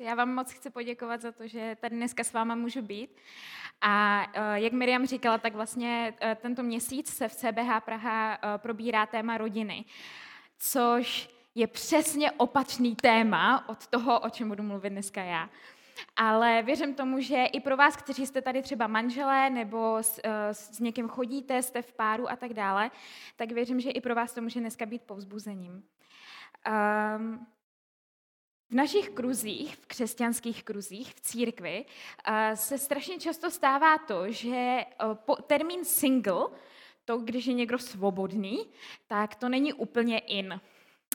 Já 0.00 0.14
vám 0.14 0.34
moc 0.34 0.52
chci 0.52 0.70
poděkovat 0.70 1.20
za 1.20 1.32
to, 1.32 1.46
že 1.46 1.76
tady 1.80 1.96
dneska 1.96 2.24
s 2.24 2.32
váma 2.32 2.54
můžu 2.54 2.82
být. 2.82 3.16
A 3.80 4.24
eh, 4.32 4.60
jak 4.60 4.72
Miriam 4.72 5.06
říkala, 5.06 5.38
tak 5.38 5.54
vlastně 5.54 6.14
eh, 6.20 6.36
tento 6.42 6.62
měsíc 6.62 7.16
se 7.16 7.28
v 7.28 7.34
CBH 7.34 7.80
Praha 7.84 8.34
eh, 8.34 8.58
probírá 8.58 9.06
téma 9.06 9.38
rodiny, 9.38 9.84
což 10.58 11.30
je 11.54 11.66
přesně 11.66 12.30
opačný 12.30 12.96
téma 12.96 13.68
od 13.68 13.86
toho, 13.86 14.20
o 14.20 14.30
čem 14.30 14.48
budu 14.48 14.62
mluvit 14.62 14.90
dneska 14.90 15.22
já. 15.22 15.50
Ale 16.16 16.62
věřím 16.62 16.94
tomu, 16.94 17.20
že 17.20 17.44
i 17.44 17.60
pro 17.60 17.76
vás, 17.76 17.96
kteří 17.96 18.26
jste 18.26 18.42
tady 18.42 18.62
třeba 18.62 18.86
manželé 18.86 19.50
nebo 19.50 19.96
s, 20.00 20.20
s 20.52 20.80
někým 20.80 21.08
chodíte, 21.08 21.62
jste 21.62 21.82
v 21.82 21.92
páru 21.92 22.30
a 22.30 22.36
tak 22.36 22.54
dále, 22.54 22.90
tak 23.36 23.52
věřím, 23.52 23.80
že 23.80 23.90
i 23.90 24.00
pro 24.00 24.14
vás 24.14 24.34
to 24.34 24.40
může 24.40 24.60
dneska 24.60 24.86
být 24.86 25.02
povzbuzením. 25.02 25.82
Um, 27.16 27.46
v 28.70 28.74
našich 28.74 29.10
kruzích, 29.10 29.76
v 29.76 29.86
křesťanských 29.86 30.64
kruzích, 30.64 31.14
v 31.14 31.20
církvi, 31.20 31.84
eh, 32.24 32.56
se 32.56 32.78
strašně 32.78 33.18
často 33.18 33.50
stává 33.50 33.98
to, 33.98 34.32
že 34.32 34.56
eh, 34.56 34.86
termín 35.46 35.84
single, 35.84 36.46
to, 37.04 37.18
když 37.18 37.46
je 37.46 37.54
někdo 37.54 37.78
svobodný, 37.78 38.66
tak 39.06 39.34
to 39.34 39.48
není 39.48 39.72
úplně 39.72 40.18
in. 40.18 40.60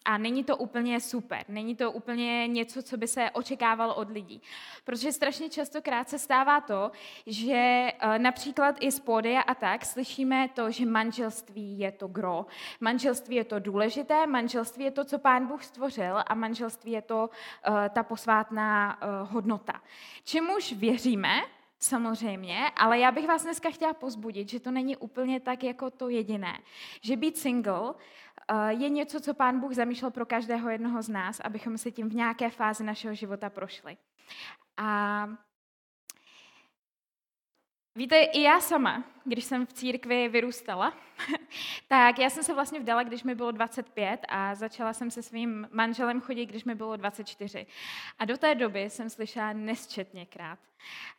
A 0.05 0.17
není 0.17 0.43
to 0.43 0.57
úplně 0.57 0.99
super, 0.99 1.45
není 1.47 1.75
to 1.75 1.91
úplně 1.91 2.47
něco, 2.47 2.83
co 2.83 2.97
by 2.97 3.07
se 3.07 3.31
očekávalo 3.31 3.95
od 3.95 4.09
lidí. 4.09 4.41
Protože 4.83 5.11
strašně 5.11 5.49
častokrát 5.49 6.09
se 6.09 6.19
stává 6.19 6.61
to, 6.61 6.91
že 7.27 7.53
eh, 7.55 8.19
například 8.19 8.75
i 8.79 8.91
z 8.91 8.99
pódia 8.99 9.41
a 9.41 9.55
tak 9.55 9.85
slyšíme 9.85 10.49
to, 10.53 10.71
že 10.71 10.85
manželství 10.85 11.79
je 11.79 11.91
to 11.91 12.07
gro. 12.07 12.45
Manželství 12.79 13.35
je 13.35 13.43
to 13.43 13.59
důležité, 13.59 14.27
manželství 14.27 14.83
je 14.83 14.91
to, 14.91 15.05
co 15.05 15.19
pán 15.19 15.47
Bůh 15.47 15.63
stvořil 15.63 16.23
a 16.27 16.35
manželství 16.35 16.91
je 16.91 17.01
to 17.01 17.29
uh, 17.67 17.75
ta 17.89 18.03
posvátná 18.03 18.97
uh, 19.01 19.31
hodnota. 19.31 19.81
Čemuž 20.23 20.73
věříme, 20.73 21.41
samozřejmě, 21.79 22.71
ale 22.75 22.99
já 22.99 23.11
bych 23.11 23.27
vás 23.27 23.43
dneska 23.43 23.69
chtěla 23.69 23.93
pozbudit, 23.93 24.49
že 24.49 24.59
to 24.59 24.71
není 24.71 24.97
úplně 24.97 25.39
tak 25.39 25.63
jako 25.63 25.89
to 25.89 26.09
jediné. 26.09 26.59
Že 27.01 27.17
být 27.17 27.37
single 27.37 27.93
Eh, 28.34 28.34
je 28.67 28.89
něco, 28.89 29.19
co 29.19 29.33
Pán 29.33 29.59
Bůh 29.59 29.73
zamýšlel 29.73 30.11
pro 30.11 30.25
každého 30.25 30.69
jednoho 30.69 31.01
z 31.01 31.09
nás, 31.09 31.39
abychom 31.39 31.77
se 31.77 31.91
tím 31.91 32.09
v 32.09 32.15
nějaké 32.15 32.49
fázi 32.49 32.83
našeho 32.83 33.15
života 33.15 33.49
prošli. 33.49 33.97
A 34.77 35.29
Víte, 37.97 38.19
i 38.19 38.41
já 38.41 38.59
sama, 38.59 39.03
když 39.23 39.45
jsem 39.45 39.65
v 39.65 39.73
církvi 39.73 40.27
vyrůstala, 40.27 40.93
tak 41.87 42.19
já 42.19 42.29
jsem 42.29 42.43
se 42.43 42.53
vlastně 42.53 42.79
vdala, 42.79 43.03
když 43.03 43.23
mi 43.23 43.35
bylo 43.35 43.51
25 43.51 44.19
a 44.29 44.55
začala 44.55 44.93
jsem 44.93 45.11
se 45.11 45.23
svým 45.23 45.67
manželem 45.71 46.21
chodit, 46.21 46.45
když 46.45 46.63
mi 46.63 46.75
bylo 46.75 46.95
24. 46.95 47.67
A 48.19 48.25
do 48.25 48.37
té 48.37 48.55
doby 48.55 48.89
jsem 48.89 49.09
slyšela 49.09 49.53
nesčetněkrát 49.53 50.59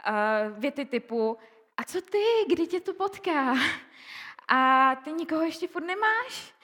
uh, 0.08 0.58
věty 0.58 0.84
typu, 0.84 1.38
a 1.76 1.84
co 1.84 2.00
ty, 2.00 2.24
kdy 2.48 2.66
tě 2.66 2.80
to 2.80 2.94
potká? 2.94 3.54
A 4.48 4.94
ty 5.04 5.12
nikoho 5.12 5.42
ještě 5.42 5.68
furt 5.68 5.84
nemáš? 5.86 6.54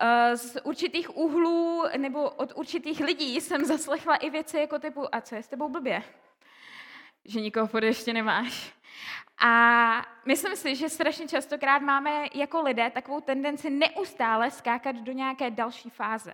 Eh, 0.00 0.36
z 0.36 0.56
určitých 0.64 1.16
úhlů 1.16 1.82
nebo 1.96 2.30
od 2.30 2.52
určitých 2.54 3.00
lidí 3.00 3.40
jsem 3.40 3.64
zaslechla 3.64 4.16
i 4.16 4.30
věci 4.30 4.58
jako 4.58 4.78
typu, 4.78 5.14
a 5.14 5.20
co 5.20 5.34
je 5.34 5.42
s 5.42 5.48
tebou 5.48 5.68
blbě? 5.68 6.02
Že 7.24 7.40
nikoho 7.40 7.66
furt 7.66 7.84
ještě 7.84 8.12
nemáš. 8.12 8.74
A 9.38 10.06
myslím 10.24 10.56
si, 10.56 10.76
že 10.76 10.88
strašně 10.88 11.28
častokrát 11.28 11.82
máme 11.82 12.26
jako 12.34 12.62
lidé 12.62 12.90
takovou 12.90 13.20
tendenci 13.20 13.70
neustále 13.70 14.50
skákat 14.50 14.96
do 14.96 15.12
nějaké 15.12 15.50
další 15.50 15.90
fáze. 15.90 16.32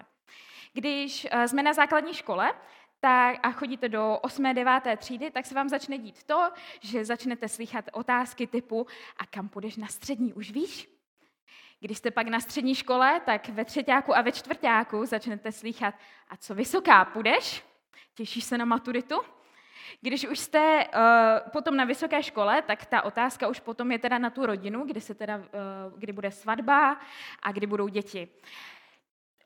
Když 0.73 1.27
eh, 1.31 1.49
jsme 1.49 1.63
na 1.63 1.73
základní 1.73 2.15
škole, 2.15 2.55
tak 3.01 3.39
a 3.43 3.53
chodíte 3.53 3.89
do 3.89 4.19
8. 4.23 4.55
9. 4.55 4.83
třídy, 4.97 5.31
tak 5.31 5.47
se 5.47 5.55
vám 5.55 5.69
začne 5.69 5.99
dít 5.99 6.25
to, 6.25 6.51
že 6.81 7.05
začnete 7.05 7.49
slychat 7.49 7.85
otázky 7.93 8.47
typu 8.47 8.87
a 9.17 9.27
kam 9.27 9.49
půjdeš 9.49 9.77
na 9.77 9.87
střední, 9.87 10.33
už 10.33 10.51
víš? 10.51 11.00
Když 11.81 11.99
jste 11.99 12.11
pak 12.11 12.29
na 12.29 12.41
střední 12.41 12.75
škole, 12.75 13.21
tak 13.25 13.49
ve 13.49 13.65
třetíku 13.65 14.17
a 14.17 14.23
ve 14.23 14.33
čtvrtáku 14.33 15.07
začnete 15.07 15.53
slychat, 15.53 15.95
a 16.29 16.37
co 16.37 16.55
vysoká, 16.55 17.05
půjdeš? 17.05 17.65
Těšíš 18.15 18.45
se 18.45 18.59
na 18.59 18.65
maturitu? 18.65 19.21
Když 20.01 20.27
už 20.27 20.39
jste 20.39 20.87
uh, 20.87 21.51
potom 21.51 21.77
na 21.77 21.85
vysoké 21.85 22.23
škole, 22.23 22.63
tak 22.63 22.87
ta 22.87 23.03
otázka 23.03 23.49
už 23.49 23.61
potom 23.61 23.93
je 23.93 23.99
teda 23.99 24.19
na 24.19 24.31
tu 24.31 24.47
rodinu, 24.47 24.87
kdy, 24.87 25.01
se 25.01 25.15
teda, 25.15 25.37
uh, 25.37 25.45
kdy 25.97 26.13
bude 26.13 26.31
svatba 26.31 27.01
a 27.43 27.53
kdy 27.53 27.67
budou 27.67 27.89
děti. 27.89 28.29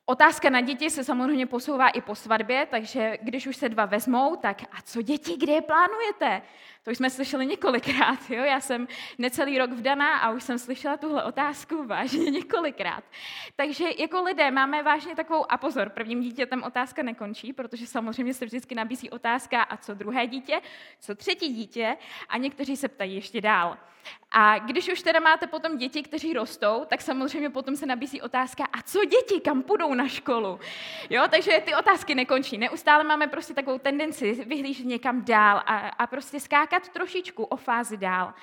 Otázka 0.07 0.51
na 0.51 0.61
děti 0.61 0.91
se 0.91 1.05
samozřejmě 1.05 1.47
posouvá 1.47 1.89
i 1.89 2.01
po 2.01 2.15
svatbě, 2.15 2.67
takže 2.67 3.19
když 3.23 3.47
už 3.47 3.57
se 3.57 3.69
dva 3.69 3.85
vezmou, 3.85 4.37
tak 4.37 4.63
a 4.63 4.83
co 4.83 5.03
děti, 5.03 5.37
kde 5.37 5.53
je 5.53 5.63
plánujete? 5.63 6.43
To 6.85 6.91
už 6.91 6.97
jsme 6.97 7.11
slyšeli 7.11 7.47
několikrát. 7.47 8.31
Jo? 8.31 8.45
Já 8.45 8.61
jsem 8.61 8.89
necelý 9.19 9.59
rok 9.59 9.71
vdaná 9.71 10.19
a 10.19 10.31
už 10.31 10.43
jsem 10.43 10.59
slyšela 10.59 10.97
tuhle 10.97 11.25
otázku 11.25 11.87
vážně 11.87 12.31
několikrát. 12.31 13.05
Takže 13.57 13.85
jako 13.99 14.23
lidé 14.23 14.51
máme 14.51 14.83
vážně 14.83 15.17
takovou, 15.17 15.53
a 15.53 15.57
pozor, 15.57 15.89
prvním 15.91 16.21
dítětem 16.21 16.63
otázka 16.63 17.03
nekončí, 17.03 17.53
protože 17.53 17.87
samozřejmě 17.87 18.35
se 18.35 18.45
vždycky 18.45 18.75
nabízí 18.75 19.11
otázka, 19.11 19.63
a 19.63 19.77
co 19.77 19.95
druhé 19.95 20.27
dítě, 20.27 20.61
co 21.01 21.15
třetí 21.15 21.49
dítě, 21.49 21.97
a 22.29 22.39
někteří 22.39 22.77
se 22.77 22.89
ptají 22.89 23.15
ještě 23.15 23.41
dál. 23.41 23.79
A 24.31 24.59
když 24.59 24.93
už 24.93 25.03
teda 25.03 25.21
máte 25.21 25.47
potom 25.47 25.79
děti, 25.79 26.03
kteří 26.03 26.33
rostou, 26.33 26.85
tak 26.89 27.01
samozřejmě 27.01 27.51
potom 27.51 27.77
se 27.77 27.87
nabízí 27.87 28.23
otázka, 28.23 28.65
a 28.73 28.83
co 28.83 29.05
děti, 29.05 29.41
kam 29.41 29.63
půjdou 29.63 29.95
na 29.95 30.09
školu? 30.09 30.61
Jo, 31.11 31.23
takže 31.31 31.63
ty 31.65 31.75
otázky 31.75 32.15
nekončí. 32.15 32.59
Neustále 32.59 33.05
máme 33.05 33.27
prostě 33.27 33.55
takovou 33.55 33.79
tendenci 33.79 34.45
vyhlížet 34.47 34.87
někam 34.87 35.25
dál 35.25 35.63
a, 35.67 35.77
a 35.89 36.07
prostě 36.07 36.41
skákat 36.41 36.74
trošičku 36.81 37.45
o 37.45 37.57
fázi 37.57 37.97
dál. 37.97 38.35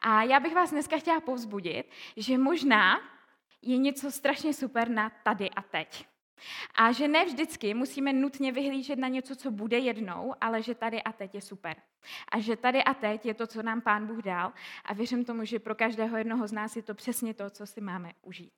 A 0.00 0.22
já 0.22 0.40
bych 0.40 0.54
vás 0.54 0.70
dneska 0.70 0.98
chtěla 0.98 1.20
povzbudit, 1.20 1.90
že 2.16 2.38
možná 2.38 3.00
je 3.62 3.76
něco 3.76 4.10
strašně 4.10 4.54
super 4.54 4.88
na 4.88 5.10
tady 5.24 5.50
a 5.50 5.62
teď. 5.62 6.06
A 6.74 6.92
že 6.92 7.08
ne 7.08 7.24
vždycky 7.24 7.74
musíme 7.74 8.12
nutně 8.12 8.52
vyhlížet 8.52 8.98
na 8.98 9.08
něco, 9.08 9.36
co 9.36 9.50
bude 9.50 9.78
jednou, 9.78 10.34
ale 10.40 10.62
že 10.62 10.74
tady 10.74 11.02
a 11.02 11.12
teď 11.12 11.34
je 11.34 11.40
super. 11.40 11.76
A 12.28 12.40
že 12.40 12.56
tady 12.56 12.84
a 12.84 12.94
teď 12.94 13.26
je 13.26 13.34
to, 13.34 13.46
co 13.46 13.62
nám 13.62 13.80
Pán 13.80 14.06
Bůh 14.06 14.22
dal. 14.22 14.52
A 14.84 14.94
věřím 14.94 15.24
tomu, 15.24 15.44
že 15.44 15.58
pro 15.58 15.74
každého 15.74 16.16
jednoho 16.16 16.46
z 16.46 16.52
nás 16.52 16.76
je 16.76 16.82
to 16.82 16.94
přesně 16.94 17.34
to, 17.34 17.50
co 17.50 17.66
si 17.66 17.80
máme 17.80 18.12
užít. 18.22 18.52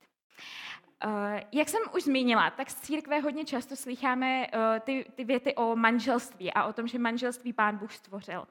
Uh, 1.05 1.11
jak 1.51 1.69
jsem 1.69 1.81
už 1.95 2.03
zmínila, 2.03 2.49
tak 2.49 2.69
z 2.69 2.75
církve 2.75 3.19
hodně 3.19 3.45
často 3.45 3.75
slycháme 3.75 4.47
uh, 4.47 4.79
ty, 4.79 5.05
ty 5.15 5.23
věty 5.23 5.55
o 5.55 5.75
manželství 5.75 6.53
a 6.53 6.63
o 6.63 6.73
tom, 6.73 6.87
že 6.87 6.99
manželství 6.99 7.53
Pán 7.53 7.77
Bůh 7.77 7.93
stvořil. 7.93 8.47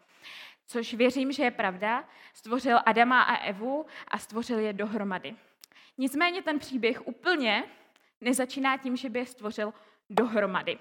Což 0.67 0.95
věřím, 0.95 1.33
že 1.33 1.43
je 1.43 1.51
pravda. 1.51 2.05
Stvořil 2.35 2.79
Adama 2.87 3.23
a 3.23 3.37
Evu 3.37 3.87
a 4.09 4.19
stvořil 4.19 4.59
je 4.59 4.73
dohromady. 4.73 5.37
Nicméně 5.99 6.43
ten 6.43 6.59
příběh 6.59 7.07
úplně 7.07 7.65
nezačíná 8.21 8.77
tím, 8.77 8.97
že 8.97 9.11
by 9.11 9.19
je 9.19 9.27
stvořil 9.27 9.75
dohromady. 10.11 10.79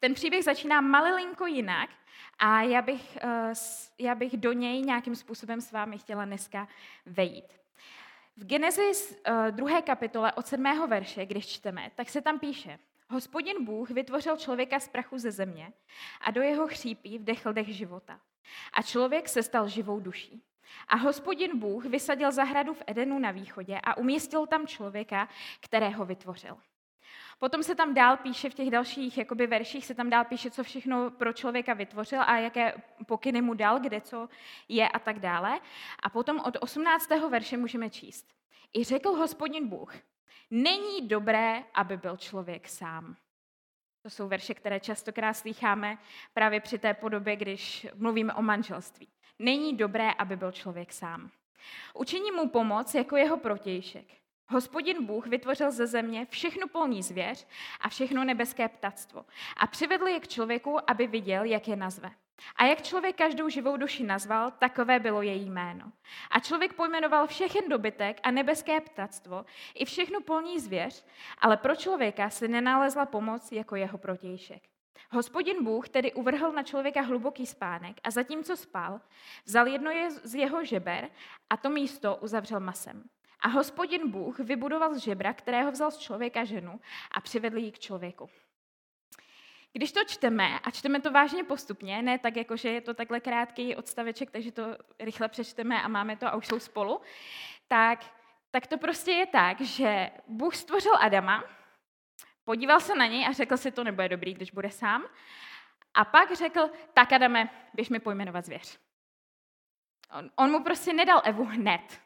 Ten 0.00 0.14
příběh 0.14 0.44
začíná 0.44 0.80
malilinko 0.80 1.46
jinak 1.46 1.90
a 2.38 2.62
já 2.62 2.82
bych, 2.82 3.16
eh, 3.16 3.52
já 3.98 4.14
bych 4.14 4.36
do 4.36 4.52
něj 4.52 4.82
nějakým 4.82 5.16
způsobem 5.16 5.60
s 5.60 5.72
vámi 5.72 5.98
chtěla 5.98 6.24
dneska 6.24 6.68
vejít. 7.06 7.52
V 8.36 8.46
Genesis 8.46 9.22
2. 9.50 9.78
Eh, 9.78 9.82
kapitole 9.82 10.32
od 10.32 10.46
7. 10.46 10.86
verše, 10.86 11.26
když 11.26 11.46
čteme, 11.46 11.90
tak 11.94 12.08
se 12.08 12.20
tam 12.20 12.38
píše, 12.38 12.78
Hospodin 13.10 13.64
Bůh 13.64 13.90
vytvořil 13.90 14.36
člověka 14.36 14.80
z 14.80 14.88
prachu 14.88 15.18
ze 15.18 15.30
země 15.30 15.72
a 16.20 16.30
do 16.30 16.42
jeho 16.42 16.68
chřípí 16.68 17.18
vdechl 17.18 17.52
dech 17.52 17.68
života. 17.68 18.20
A 18.72 18.82
člověk 18.82 19.28
se 19.28 19.42
stal 19.42 19.68
živou 19.68 20.00
duší. 20.00 20.42
A 20.88 20.96
hospodin 20.96 21.58
Bůh 21.58 21.84
vysadil 21.84 22.32
zahradu 22.32 22.74
v 22.74 22.82
Edenu 22.86 23.18
na 23.18 23.30
východě 23.30 23.80
a 23.84 23.96
umístil 23.96 24.46
tam 24.46 24.66
člověka, 24.66 25.28
kterého 25.60 26.04
vytvořil. 26.04 26.56
Potom 27.38 27.62
se 27.62 27.74
tam 27.74 27.94
dál 27.94 28.16
píše, 28.16 28.50
v 28.50 28.54
těch 28.54 28.70
dalších 28.70 29.18
jakoby, 29.18 29.46
verších 29.46 29.86
se 29.86 29.94
tam 29.94 30.10
dál 30.10 30.24
píše, 30.24 30.50
co 30.50 30.64
všechno 30.64 31.10
pro 31.10 31.32
člověka 31.32 31.74
vytvořil 31.74 32.22
a 32.22 32.38
jaké 32.38 32.74
pokyny 33.06 33.42
mu 33.42 33.54
dal, 33.54 33.80
kde 33.80 34.00
co 34.00 34.28
je 34.68 34.88
a 34.88 34.98
tak 34.98 35.18
dále. 35.18 35.60
A 36.02 36.10
potom 36.10 36.40
od 36.40 36.56
18. 36.60 37.08
verše 37.28 37.56
můžeme 37.56 37.90
číst. 37.90 38.26
I 38.72 38.84
řekl 38.84 39.10
hospodin 39.10 39.68
Bůh, 39.68 39.94
není 40.50 41.08
dobré, 41.08 41.64
aby 41.74 41.96
byl 41.96 42.16
člověk 42.16 42.68
sám. 42.68 43.16
To 44.04 44.10
jsou 44.10 44.28
verše, 44.28 44.54
které 44.54 44.80
častokrát 44.80 45.34
slýcháme 45.34 45.98
právě 46.34 46.60
při 46.60 46.78
té 46.78 46.94
podobě, 46.94 47.36
když 47.36 47.86
mluvíme 47.94 48.34
o 48.34 48.42
manželství. 48.42 49.08
Není 49.38 49.76
dobré, 49.76 50.12
aby 50.12 50.36
byl 50.36 50.52
člověk 50.52 50.92
sám. 50.92 51.30
Učiní 51.94 52.32
mu 52.32 52.48
pomoc 52.48 52.94
jako 52.94 53.16
jeho 53.16 53.36
protějšek. 53.36 54.04
Hospodin 54.48 55.06
Bůh 55.06 55.26
vytvořil 55.26 55.70
ze 55.70 55.86
země 55.86 56.26
všechnu 56.30 56.68
polní 56.68 57.02
zvěř 57.02 57.46
a 57.80 57.88
všechno 57.88 58.24
nebeské 58.24 58.68
ptactvo 58.68 59.24
a 59.56 59.66
přivedl 59.66 60.06
je 60.06 60.20
k 60.20 60.28
člověku, 60.28 60.90
aby 60.90 61.06
viděl, 61.06 61.44
jak 61.44 61.68
je 61.68 61.76
nazve. 61.76 62.10
A 62.56 62.64
jak 62.64 62.82
člověk 62.82 63.16
každou 63.16 63.48
živou 63.48 63.76
duši 63.76 64.04
nazval, 64.04 64.50
takové 64.50 64.98
bylo 64.98 65.22
její 65.22 65.50
jméno. 65.50 65.92
A 66.30 66.40
člověk 66.40 66.72
pojmenoval 66.72 67.26
všechen 67.26 67.68
dobytek 67.68 68.20
a 68.22 68.30
nebeské 68.30 68.80
ptactvo 68.80 69.44
i 69.74 69.84
všechnu 69.84 70.20
polní 70.20 70.60
zvěř, 70.60 71.06
ale 71.38 71.56
pro 71.56 71.76
člověka 71.76 72.30
se 72.30 72.48
nenalezla 72.48 73.06
pomoc 73.06 73.52
jako 73.52 73.76
jeho 73.76 73.98
protějšek. 73.98 74.62
Hospodin 75.10 75.64
Bůh 75.64 75.88
tedy 75.88 76.12
uvrhl 76.12 76.52
na 76.52 76.62
člověka 76.62 77.00
hluboký 77.00 77.46
spánek 77.46 77.96
a 78.04 78.10
zatímco 78.10 78.56
spal, 78.56 79.00
vzal 79.44 79.66
jedno 79.66 79.90
z 80.22 80.34
jeho 80.34 80.64
žeber 80.64 81.10
a 81.50 81.56
to 81.56 81.70
místo 81.70 82.16
uzavřel 82.16 82.60
masem. 82.60 83.04
A 83.40 83.48
hospodin 83.48 84.10
Bůh 84.10 84.38
vybudoval 84.38 84.94
z 84.94 84.98
žebra, 84.98 85.32
kterého 85.32 85.72
vzal 85.72 85.90
z 85.90 85.98
člověka 85.98 86.44
ženu 86.44 86.80
a 87.10 87.20
přivedl 87.20 87.58
ji 87.58 87.72
k 87.72 87.78
člověku. 87.78 88.30
Když 89.76 89.92
to 89.92 90.04
čteme, 90.04 90.58
a 90.58 90.70
čteme 90.70 91.00
to 91.00 91.10
vážně 91.10 91.44
postupně, 91.44 92.02
ne 92.02 92.18
tak, 92.18 92.36
jako 92.36 92.56
že 92.56 92.68
je 92.68 92.80
to 92.80 92.94
takhle 92.94 93.20
krátký 93.20 93.76
odstaveček, 93.76 94.30
takže 94.30 94.52
to 94.52 94.76
rychle 95.00 95.28
přečteme 95.28 95.82
a 95.82 95.88
máme 95.88 96.16
to 96.16 96.26
a 96.26 96.36
už 96.36 96.46
jsou 96.46 96.58
spolu, 96.58 97.00
tak, 97.68 98.04
tak 98.50 98.66
to 98.66 98.78
prostě 98.78 99.10
je 99.10 99.26
tak, 99.26 99.60
že 99.60 100.10
Bůh 100.26 100.56
stvořil 100.56 100.96
Adama, 101.00 101.44
podíval 102.44 102.80
se 102.80 102.94
na 102.94 103.06
něj 103.06 103.26
a 103.26 103.32
řekl 103.32 103.56
si, 103.56 103.70
to 103.70 103.84
nebude 103.84 104.08
dobrý, 104.08 104.34
když 104.34 104.50
bude 104.50 104.70
sám. 104.70 105.04
A 105.94 106.04
pak 106.04 106.32
řekl, 106.32 106.70
tak 106.92 107.12
Adame, 107.12 107.50
běž 107.74 107.88
mi 107.88 108.00
pojmenovat 108.00 108.44
zvěř. 108.44 108.78
On, 110.18 110.30
on 110.36 110.50
mu 110.50 110.64
prostě 110.64 110.92
nedal 110.92 111.22
Evu 111.24 111.44
hned. 111.44 112.00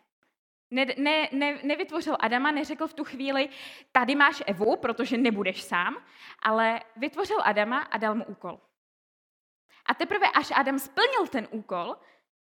Ne, 0.70 0.87
ne, 0.97 1.29
ne, 1.32 1.59
nevytvořil 1.62 2.17
Adama, 2.20 2.50
neřekl 2.50 2.87
v 2.87 2.94
tu 2.94 3.05
chvíli, 3.05 3.49
tady 3.93 4.15
máš 4.15 4.43
Evu, 4.47 4.76
protože 4.76 5.17
nebudeš 5.17 5.62
sám, 5.62 5.97
ale 6.43 6.81
vytvořil 6.97 7.38
Adama 7.44 7.79
a 7.79 7.99
dal 7.99 8.15
mu 8.15 8.25
úkol. 8.25 8.61
A 9.87 9.94
teprve 9.94 10.26
až 10.35 10.53
Adam 10.55 10.79
splnil 10.79 11.26
ten 11.26 11.49
úkol, 11.50 11.97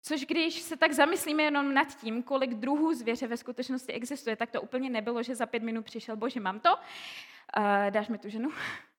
což 0.03 0.27
když 0.27 0.61
se 0.61 0.77
tak 0.77 0.93
zamyslíme 0.93 1.43
jenom 1.43 1.75
nad 1.75 1.95
tím, 2.01 2.23
kolik 2.23 2.55
druhů 2.55 2.95
zvěře 2.95 3.27
ve 3.27 3.37
skutečnosti 3.37 3.93
existuje, 3.93 4.37
tak 4.37 4.51
to 4.51 4.63
úplně 4.63 4.91
nebylo, 4.91 5.23
že 5.23 5.35
za 5.35 5.47
pět 5.47 5.63
minut 5.63 5.85
přišel, 5.85 6.17
bože, 6.17 6.41
mám 6.41 6.61
to, 6.61 6.77
uh, 6.77 7.91
dáš 7.91 8.09
mi 8.09 8.19
tu 8.19 8.29
ženu. 8.29 8.51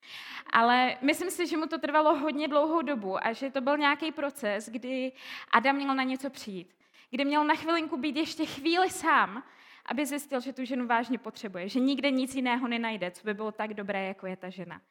Ale 0.53 0.97
myslím 1.01 1.31
si, 1.31 1.47
že 1.47 1.57
mu 1.57 1.65
to 1.65 1.77
trvalo 1.77 2.15
hodně 2.15 2.47
dlouhou 2.47 2.81
dobu 2.81 3.25
a 3.25 3.33
že 3.33 3.51
to 3.51 3.61
byl 3.61 3.77
nějaký 3.77 4.11
proces, 4.11 4.69
kdy 4.69 5.11
Adam 5.51 5.75
měl 5.75 5.95
na 5.95 6.03
něco 6.03 6.29
přijít 6.29 6.80
kdy 7.11 7.25
měl 7.25 7.43
na 7.43 7.55
chvilinku 7.55 7.97
být 7.97 8.15
ještě 8.15 8.45
chvíli 8.45 8.89
sám, 8.89 9.43
aby 9.85 10.05
zjistil, 10.05 10.39
že 10.39 10.53
tu 10.53 10.65
ženu 10.65 10.87
vážně 10.87 11.17
potřebuje, 11.17 11.69
že 11.69 11.79
nikde 11.79 12.11
nic 12.11 12.35
jiného 12.35 12.67
nenajde, 12.67 13.11
co 13.11 13.21
by 13.23 13.33
bylo 13.33 13.51
tak 13.51 13.73
dobré, 13.73 14.07
jako 14.07 14.27
je 14.27 14.35
ta 14.35 14.49
žena. 14.49 14.81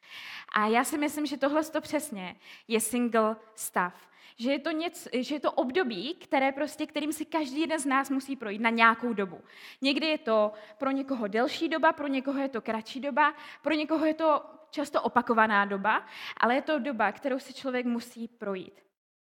A 0.53 0.67
já 0.67 0.83
si 0.83 0.97
myslím, 0.97 1.25
že 1.25 1.37
tohle 1.37 1.63
to 1.63 1.81
přesně 1.81 2.35
je 2.67 2.79
single 2.79 3.35
stav. 3.55 4.11
Že 4.35 4.51
je, 4.51 4.59
to 4.59 4.71
něco, 4.71 5.09
že 5.13 5.35
je 5.35 5.39
to 5.39 5.51
období, 5.51 6.15
které 6.15 6.51
prostě, 6.51 6.85
kterým 6.85 7.13
si 7.13 7.25
každý 7.25 7.61
jeden 7.61 7.79
z 7.79 7.85
nás 7.85 8.09
musí 8.09 8.35
projít 8.35 8.61
na 8.61 8.69
nějakou 8.69 9.13
dobu. 9.13 9.41
Někdy 9.81 10.07
je 10.07 10.17
to 10.17 10.51
pro 10.77 10.91
někoho 10.91 11.27
delší 11.27 11.69
doba, 11.69 11.93
pro 11.93 12.07
někoho 12.07 12.39
je 12.39 12.49
to 12.49 12.61
kratší 12.61 12.99
doba, 12.99 13.33
pro 13.61 13.73
někoho 13.73 14.05
je 14.05 14.13
to 14.13 14.41
často 14.69 15.01
opakovaná 15.01 15.65
doba, 15.65 16.05
ale 16.37 16.55
je 16.55 16.61
to 16.61 16.79
doba, 16.79 17.11
kterou 17.11 17.39
si 17.39 17.53
člověk 17.53 17.85
musí 17.85 18.27
projít 18.27 18.81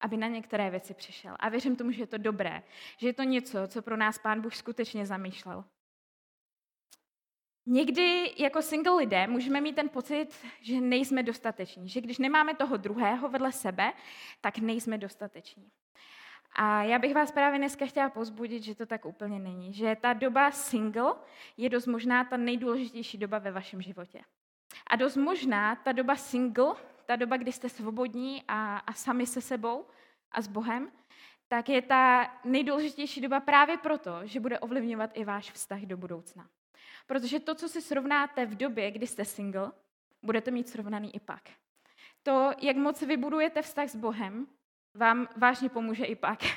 aby 0.06 0.18
na 0.18 0.28
některé 0.28 0.70
věci 0.70 0.94
přišel. 0.94 1.36
A 1.40 1.50
věřím 1.50 1.76
tomu, 1.76 1.92
že 1.92 2.04
je 2.04 2.08
to 2.08 2.18
dobré, 2.18 2.64
že 2.98 3.08
je 3.08 3.14
to 3.14 3.24
něco, 3.24 3.68
co 3.68 3.82
pro 3.82 3.98
nás 3.98 4.18
Pán 4.18 4.42
Bůh 4.42 4.56
skutečně 4.56 5.06
zamýšlel. 5.06 5.66
Někdy 7.66 8.34
jako 8.38 8.62
single 8.62 8.96
lidé 8.96 9.28
můžeme 9.28 9.62
mít 9.62 9.76
ten 9.76 9.90
pocit, 9.90 10.28
že 10.62 10.82
nejsme 10.82 11.24
dostateční, 11.24 11.90
že 11.90 12.02
když 12.02 12.18
nemáme 12.18 12.56
toho 12.56 12.78
druhého 12.78 13.30
vedle 13.30 13.52
sebe, 13.52 13.94
tak 14.42 14.58
nejsme 14.58 14.98
dostateční. 14.98 15.72
A 16.56 16.84
já 16.84 17.00
bych 17.00 17.14
vás 17.14 17.32
právě 17.32 17.60
dneska 17.60 17.86
chtěla 17.86 18.10
pozbudit, 18.10 18.64
že 18.64 18.76
to 18.76 18.86
tak 18.86 19.06
úplně 19.06 19.40
není. 19.40 19.74
Že 19.74 19.98
ta 20.02 20.14
doba 20.14 20.52
single 20.52 21.14
je 21.58 21.70
dost 21.70 21.88
možná 21.88 22.24
ta 22.24 22.38
nejdůležitější 22.38 23.18
doba 23.18 23.40
ve 23.40 23.52
vašem 23.52 23.82
životě. 23.82 24.22
A 24.88 24.96
dost 24.96 25.18
možná 25.18 25.76
ta 25.76 25.92
doba 25.92 26.16
single 26.16 26.76
ta 27.06 27.16
doba, 27.16 27.38
kdy 27.38 27.52
jste 27.52 27.70
svobodní 27.70 28.44
a, 28.48 28.78
a 28.78 28.94
sami 28.94 29.28
se 29.28 29.42
sebou 29.42 29.86
a 30.32 30.42
s 30.42 30.48
Bohem, 30.48 30.92
tak 31.48 31.70
je 31.70 31.82
ta 31.82 32.34
nejdůležitější 32.44 33.22
doba 33.22 33.40
právě 33.40 33.78
proto, 33.78 34.20
že 34.24 34.40
bude 34.40 34.60
ovlivňovat 34.60 35.12
i 35.14 35.26
váš 35.26 35.52
vztah 35.52 35.82
do 35.82 35.98
budoucna. 35.98 36.48
Protože 37.08 37.40
to, 37.40 37.56
co 37.56 37.70
si 37.70 37.82
srovnáte 37.82 38.46
v 38.46 38.56
době, 38.56 38.92
kdy 38.92 39.08
jste 39.08 39.26
single, 39.26 39.72
budete 40.24 40.52
mít 40.52 40.70
srovnaný 40.70 41.16
i 41.16 41.20
pak. 41.20 41.42
To, 42.24 42.52
jak 42.62 42.78
moc 42.78 43.02
vybudujete 43.02 43.62
vztah 43.62 43.90
s 43.90 43.96
Bohem, 43.96 44.48
vám 44.94 45.28
vážně 45.36 45.70
pomůže 45.70 46.06
i 46.06 46.16
pak. 46.16 46.40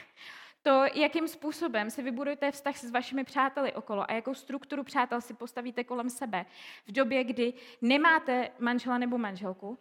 To, 0.63 0.85
jakým 0.95 1.29
způsobem 1.29 1.91
si 1.91 2.03
vybudujete 2.03 2.51
vztah 2.51 2.77
s 2.77 2.91
vašimi 2.91 3.25
přáteli 3.25 3.73
okolo 3.73 4.11
a 4.11 4.15
jakou 4.15 4.35
strukturu 4.35 4.85
přátel 4.85 5.21
si 5.21 5.35
postavíte 5.35 5.85
kolem 5.85 6.11
sebe 6.11 6.47
v 6.87 6.93
době, 6.93 7.25
kdy 7.25 7.53
nemáte 7.83 8.51
manžela 8.59 8.99
nebo 8.99 9.19
manželku, 9.19 9.79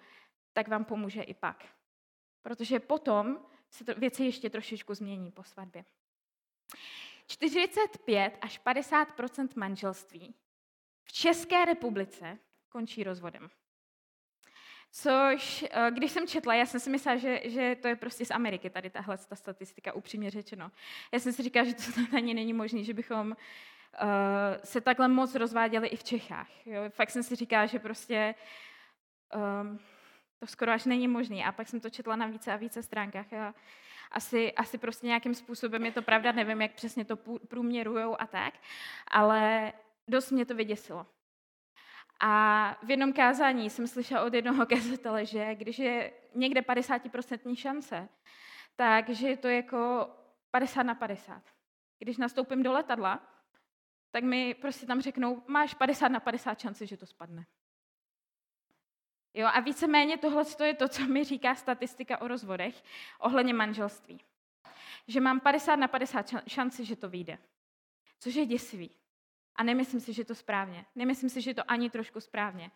tak 0.57 0.68
vám 0.68 0.86
pomůže 0.86 1.21
i 1.21 1.33
pak. 1.33 1.65
Protože 2.42 2.80
potom 2.80 3.45
se 3.69 3.86
to 3.86 3.94
věci 3.94 4.24
ještě 4.24 4.50
trošičku 4.50 4.94
změní 4.94 5.31
po 5.31 5.44
svatbě. 5.44 5.86
45 7.27 8.38
až 8.42 8.62
50% 8.62 9.48
manželství 9.56 10.36
v 11.04 11.13
České 11.13 11.65
republice 11.65 12.38
končí 12.69 13.04
rozvodem. 13.04 13.50
Což, 14.92 15.65
eh, 15.71 15.92
když 15.92 16.12
jsem 16.12 16.27
četla, 16.27 16.54
já 16.54 16.65
jsem 16.65 16.80
si 16.80 16.89
myslela, 16.89 17.18
že, 17.18 17.42
že 17.45 17.77
to 17.81 17.88
je 17.88 17.95
prostě 17.95 18.25
z 18.25 18.31
Ameriky, 18.31 18.69
tady 18.69 18.89
tahle 18.89 19.18
ta 19.18 19.36
statistika, 19.36 19.94
upřímně 19.94 20.31
řečeno. 20.31 20.71
Já 21.13 21.19
jsem 21.19 21.33
si 21.33 21.44
říkala, 21.44 21.65
že 21.65 21.74
to 21.74 21.81
ani 22.18 22.33
není 22.33 22.53
možné, 22.53 22.83
že 22.83 22.94
bychom 22.94 23.27
uh, 23.27 23.36
se 24.63 24.81
takhle 24.81 25.07
moc 25.07 25.36
rozváděli 25.36 25.88
i 25.88 25.95
v 25.95 26.03
Čechách. 26.03 26.68
Jo? 26.68 26.81
Fakt 26.89 27.10
jsem 27.10 27.24
si 27.24 27.36
říkala, 27.36 27.65
že 27.65 27.80
prostě 27.80 28.36
um, 29.36 29.80
to 30.39 30.48
skoro 30.48 30.72
až 30.72 30.86
není 30.86 31.07
možné. 31.07 31.44
A 31.45 31.51
pak 31.51 31.68
jsem 31.68 31.80
to 31.80 31.89
četla 31.89 32.16
na 32.16 32.28
více 32.28 32.54
a 32.54 32.56
více 32.56 32.84
stránkách. 32.84 33.34
A 33.34 33.54
asi, 34.12 34.54
asi 34.54 34.78
prostě 34.78 35.07
nějakým 35.07 35.36
způsobem 35.36 35.86
je 35.86 35.92
to 35.92 36.01
pravda, 36.01 36.31
nevím, 36.31 36.62
jak 36.62 36.74
přesně 36.74 37.06
to 37.06 37.18
průměrujou 37.48 38.22
a 38.22 38.28
tak, 38.28 38.54
ale 39.07 39.74
dost 40.07 40.31
mě 40.31 40.45
to 40.45 40.56
vyděsilo. 40.56 41.06
A 42.19 42.75
v 42.84 42.92
jednom 42.92 43.13
kázání 43.13 43.69
jsem 43.69 43.88
slyšela 43.88 44.24
od 44.24 44.34
jednoho 44.34 44.66
kazatele, 44.69 45.25
že 45.25 45.56
když 45.56 45.80
je 45.80 46.13
někde 46.36 46.62
50% 46.62 47.56
šance, 47.56 48.10
takže 48.75 49.30
je 49.30 49.38
to 49.38 49.48
jako 49.48 50.10
50 50.51 50.84
na 50.84 50.95
50. 50.95 51.44
Když 52.00 52.18
nastoupím 52.18 52.63
do 52.63 52.72
letadla, 52.72 53.22
tak 54.12 54.24
mi 54.24 54.54
prostě 54.54 54.86
tam 54.86 55.01
řeknou, 55.01 55.44
máš 55.48 55.74
50 55.74 56.07
na 56.07 56.19
50 56.19 56.60
šanci, 56.60 56.88
že 56.88 56.98
to 56.98 57.06
spadne. 57.06 57.45
Jo, 59.33 59.47
a 59.53 59.59
víceméně 59.59 60.18
tohle 60.18 60.44
je 60.63 60.74
to, 60.74 60.88
co 60.88 61.06
mi 61.06 61.24
říká 61.24 61.56
statistika 61.56 62.21
o 62.21 62.27
rozvodech 62.27 62.83
ohledně 63.19 63.53
manželství. 63.53 64.21
Že 65.07 65.22
mám 65.22 65.39
50 65.39 65.75
na 65.75 65.88
50 65.88 66.25
šanci, 66.48 66.86
že 66.86 66.96
to 66.96 67.10
vyjde. 67.10 67.38
Což 68.19 68.36
je 68.36 68.46
děsivý. 68.46 68.91
A 69.55 69.63
nemyslím 69.63 70.01
si, 70.01 70.13
že 70.13 70.25
to 70.25 70.36
správně. 70.36 70.86
Nemyslím 70.96 71.29
si, 71.29 71.41
že 71.41 71.53
to 71.53 71.72
ani 71.72 71.89
trošku 71.89 72.19
správně. 72.19 72.72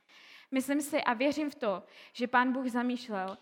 Myslím 0.52 0.82
si 0.82 1.04
a 1.04 1.14
věřím 1.14 1.50
v 1.50 1.56
to, 1.56 1.84
že 2.14 2.28
Pán 2.28 2.54
Bůh 2.54 2.68
zamýšlel 2.68 3.38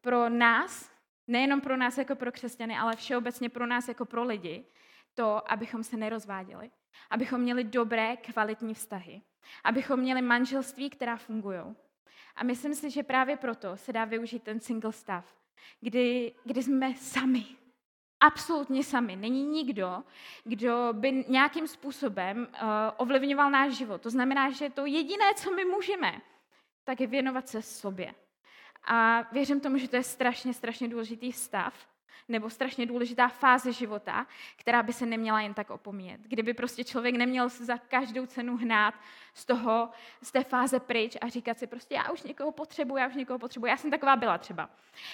pro 0.00 0.28
nás, 0.28 0.90
nejenom 1.26 1.60
pro 1.60 1.76
nás 1.76 1.98
jako 1.98 2.16
pro 2.16 2.32
křesťany, 2.32 2.78
ale 2.78 2.96
všeobecně 2.96 3.48
pro 3.48 3.66
nás 3.66 3.88
jako 3.88 4.04
pro 4.04 4.24
lidi, 4.24 4.64
to, 5.14 5.52
abychom 5.52 5.84
se 5.84 5.96
nerozváděli. 5.96 6.70
Abychom 7.10 7.40
měli 7.40 7.64
dobré, 7.64 8.16
kvalitní 8.16 8.74
vztahy. 8.74 9.22
Abychom 9.64 10.00
měli 10.00 10.22
manželství, 10.22 10.90
která 10.90 11.16
fungují. 11.16 11.60
A 12.38 12.44
myslím 12.44 12.74
si, 12.74 12.90
že 12.90 13.02
právě 13.02 13.36
proto 13.36 13.76
se 13.76 13.92
dá 13.92 14.04
využít 14.04 14.42
ten 14.42 14.60
single 14.60 14.92
stav, 14.92 15.36
kdy, 15.80 16.34
kdy 16.44 16.62
jsme 16.62 16.94
sami. 16.94 17.44
Absolutně 18.20 18.84
sami. 18.84 19.16
Není 19.16 19.42
nikdo, 19.42 20.02
kdo 20.44 20.88
by 20.92 21.24
nějakým 21.28 21.68
způsobem 21.68 22.38
uh, 22.38 22.68
ovlivňoval 22.96 23.50
náš 23.50 23.72
život. 23.72 24.02
To 24.02 24.10
znamená, 24.10 24.50
že 24.50 24.70
to 24.70 24.86
jediné, 24.86 25.34
co 25.36 25.50
my 25.50 25.64
můžeme, 25.64 26.20
tak 26.84 27.00
je 27.00 27.06
věnovat 27.06 27.48
se 27.48 27.62
sobě. 27.62 28.14
A 28.84 29.22
věřím 29.32 29.60
tomu, 29.60 29.78
že 29.78 29.88
to 29.88 29.96
je 29.96 30.02
strašně, 30.02 30.54
strašně 30.54 30.88
důležitý 30.88 31.32
stav, 31.32 31.88
nebo 32.28 32.50
strašně 32.50 32.86
důležitá 32.86 33.28
fáze 33.28 33.72
života, 33.72 34.26
která 34.56 34.82
by 34.82 34.92
se 34.92 35.06
neměla 35.06 35.40
jen 35.40 35.54
tak 35.54 35.70
opomíjet. 35.70 36.20
Kdyby 36.20 36.54
prostě 36.54 36.84
člověk 36.84 37.14
neměl 37.14 37.50
se 37.50 37.64
za 37.64 37.78
každou 37.78 38.26
cenu 38.26 38.56
hnát 38.56 38.94
z, 39.34 39.44
toho, 39.44 39.90
z 40.22 40.32
té 40.32 40.44
fáze 40.44 40.80
pryč 40.80 41.16
a 41.20 41.28
říkat 41.28 41.58
si 41.58 41.66
prostě, 41.66 41.94
já 41.94 42.10
už 42.10 42.22
někoho 42.22 42.52
potřebuji, 42.52 42.96
já 42.96 43.08
už 43.08 43.14
někoho 43.14 43.38
potřebuji. 43.38 43.66
Já 43.66 43.76
jsem 43.76 43.90
taková 43.90 44.16
byla 44.16 44.38
třeba. 44.38 44.70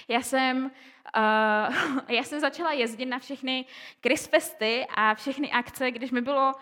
Já 0.08 0.22
jsem, 0.22 0.70
uh, 1.16 2.00
já 2.08 2.22
jsem 2.22 2.40
začala 2.40 2.72
jezdit 2.72 3.06
na 3.06 3.18
všechny 3.18 3.64
Chrisfesty 4.02 4.86
a 4.94 5.14
všechny 5.14 5.52
akce, 5.52 5.90
když 5.90 6.10
mi 6.10 6.20
bylo 6.20 6.54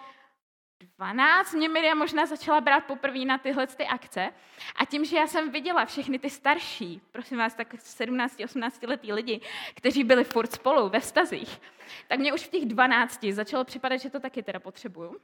12 0.83 1.55
mě 1.55 1.69
Miriam 1.69 1.99
možná 1.99 2.27
začala 2.27 2.61
brát 2.61 2.85
poprvé 2.85 3.25
na 3.25 3.39
tyhle 3.39 3.67
ty 3.67 3.87
akce. 3.87 4.33
A 4.77 4.85
tím, 4.85 5.05
že 5.05 5.17
já 5.17 5.27
jsem 5.27 5.51
viděla 5.51 5.85
všechny 5.85 6.19
ty 6.19 6.31
starší, 6.31 7.01
prosím 7.13 7.39
vás, 7.39 7.55
tak 7.55 7.75
17-18 7.75 8.89
letý 8.89 9.13
lidi, 9.13 9.41
kteří 9.75 10.05
byli 10.05 10.25
furt 10.25 10.53
spolu 10.53 10.89
ve 10.89 11.01
vztazích, 11.01 11.61
tak 12.09 12.19
mě 12.19 12.33
už 12.33 12.41
v 12.41 12.51
těch 12.51 12.67
12 12.67 13.25
začalo 13.25 13.65
připadat, 13.65 14.01
že 14.01 14.11
to 14.11 14.21
taky 14.21 14.43
teda 14.43 14.61
potřebuju. 14.61 15.17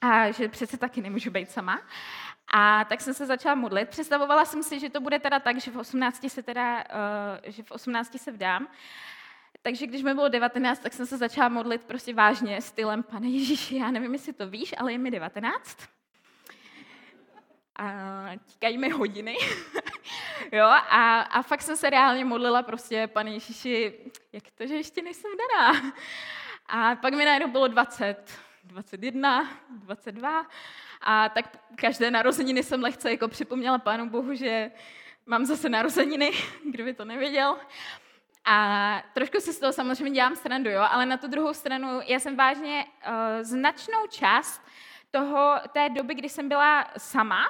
a 0.00 0.30
že 0.30 0.48
přece 0.48 0.76
taky 0.76 1.02
nemůžu 1.02 1.30
být 1.30 1.50
sama. 1.50 1.80
A 2.52 2.84
tak 2.84 3.00
jsem 3.00 3.14
se 3.14 3.26
začala 3.26 3.54
modlit. 3.54 3.88
Představovala 3.88 4.44
jsem 4.44 4.62
si, 4.62 4.80
že 4.80 4.90
to 4.90 5.00
bude 5.00 5.18
teda 5.18 5.40
tak, 5.40 5.60
že 5.60 5.70
v 5.70 5.76
18 5.76 6.30
se 6.30 6.42
teda, 6.42 6.76
uh, 6.76 7.52
že 7.52 7.62
v 7.62 7.70
18 7.70 8.18
se 8.18 8.32
vdám. 8.32 8.68
Takže 9.66 9.86
když 9.86 10.02
mi 10.02 10.14
bylo 10.14 10.28
19, 10.28 10.78
tak 10.78 10.92
jsem 10.92 11.06
se 11.06 11.16
začala 11.16 11.48
modlit 11.48 11.84
prostě 11.84 12.14
vážně 12.14 12.62
stylem, 12.62 13.02
pane 13.02 13.28
Ježíši, 13.28 13.76
já 13.76 13.90
nevím, 13.90 14.12
jestli 14.12 14.32
to 14.32 14.48
víš, 14.48 14.74
ale 14.78 14.92
je 14.92 14.98
mi 14.98 15.10
19. 15.10 15.78
A 17.76 18.30
tíkají 18.46 18.78
mi 18.78 18.88
hodiny. 18.88 19.36
jo, 20.52 20.64
a, 20.66 21.20
a 21.20 21.42
fakt 21.42 21.62
jsem 21.62 21.76
se 21.76 21.90
reálně 21.90 22.24
modlila 22.24 22.62
prostě, 22.62 23.06
pane 23.06 23.30
Ježíši, 23.30 23.92
jak 24.32 24.44
to, 24.54 24.66
že 24.66 24.74
ještě 24.74 25.02
nejsem 25.02 25.30
daná. 25.36 25.92
A 26.66 26.96
pak 26.96 27.14
mi 27.14 27.24
najednou 27.24 27.48
bylo 27.48 27.68
20, 27.68 28.38
21, 28.64 29.48
22 29.68 30.46
a 31.00 31.28
tak 31.28 31.58
každé 31.76 32.10
narozeniny 32.10 32.62
jsem 32.62 32.82
lehce 32.82 33.10
jako 33.10 33.28
připomněla 33.28 33.78
Pánu 33.78 34.10
Bohu, 34.10 34.34
že 34.34 34.70
mám 35.26 35.44
zase 35.44 35.68
narozeniny, 35.68 36.30
kdo 36.70 36.84
by 36.84 36.94
to 36.94 37.04
nevěděl. 37.04 37.56
A 38.44 39.02
trošku 39.14 39.40
si 39.40 39.52
z 39.52 39.58
toho 39.58 39.72
samozřejmě 39.72 40.10
dělám 40.10 40.36
srandu, 40.36 40.70
jo? 40.70 40.86
ale 40.90 41.06
na 41.06 41.16
tu 41.16 41.28
druhou 41.28 41.54
stranu 41.54 42.00
já 42.06 42.20
jsem 42.20 42.36
vážně 42.36 42.84
uh, 42.84 43.12
značnou 43.42 44.06
část 44.10 44.62
toho, 45.10 45.54
té 45.72 45.88
doby, 45.88 46.14
kdy 46.14 46.28
jsem 46.28 46.48
byla 46.48 46.90
sama, 46.98 47.44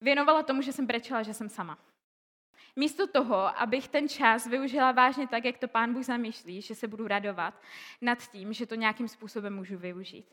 věnovala 0.00 0.42
tomu, 0.42 0.62
že 0.62 0.72
jsem 0.72 0.86
brečela, 0.86 1.22
že 1.22 1.34
jsem 1.34 1.48
sama. 1.48 1.78
Místo 2.76 3.06
toho, 3.06 3.60
abych 3.60 3.88
ten 3.88 4.08
čas 4.08 4.46
využila 4.46 4.92
vážně 4.92 5.28
tak, 5.28 5.44
jak 5.44 5.58
to 5.58 5.68
pán 5.68 5.92
Bůh 5.92 6.04
zamýšlí, 6.04 6.62
že 6.62 6.74
se 6.74 6.88
budu 6.88 7.08
radovat 7.08 7.54
nad 8.00 8.18
tím, 8.30 8.52
že 8.52 8.66
to 8.66 8.74
nějakým 8.74 9.08
způsobem 9.08 9.54
můžu 9.54 9.78
využít. 9.78 10.26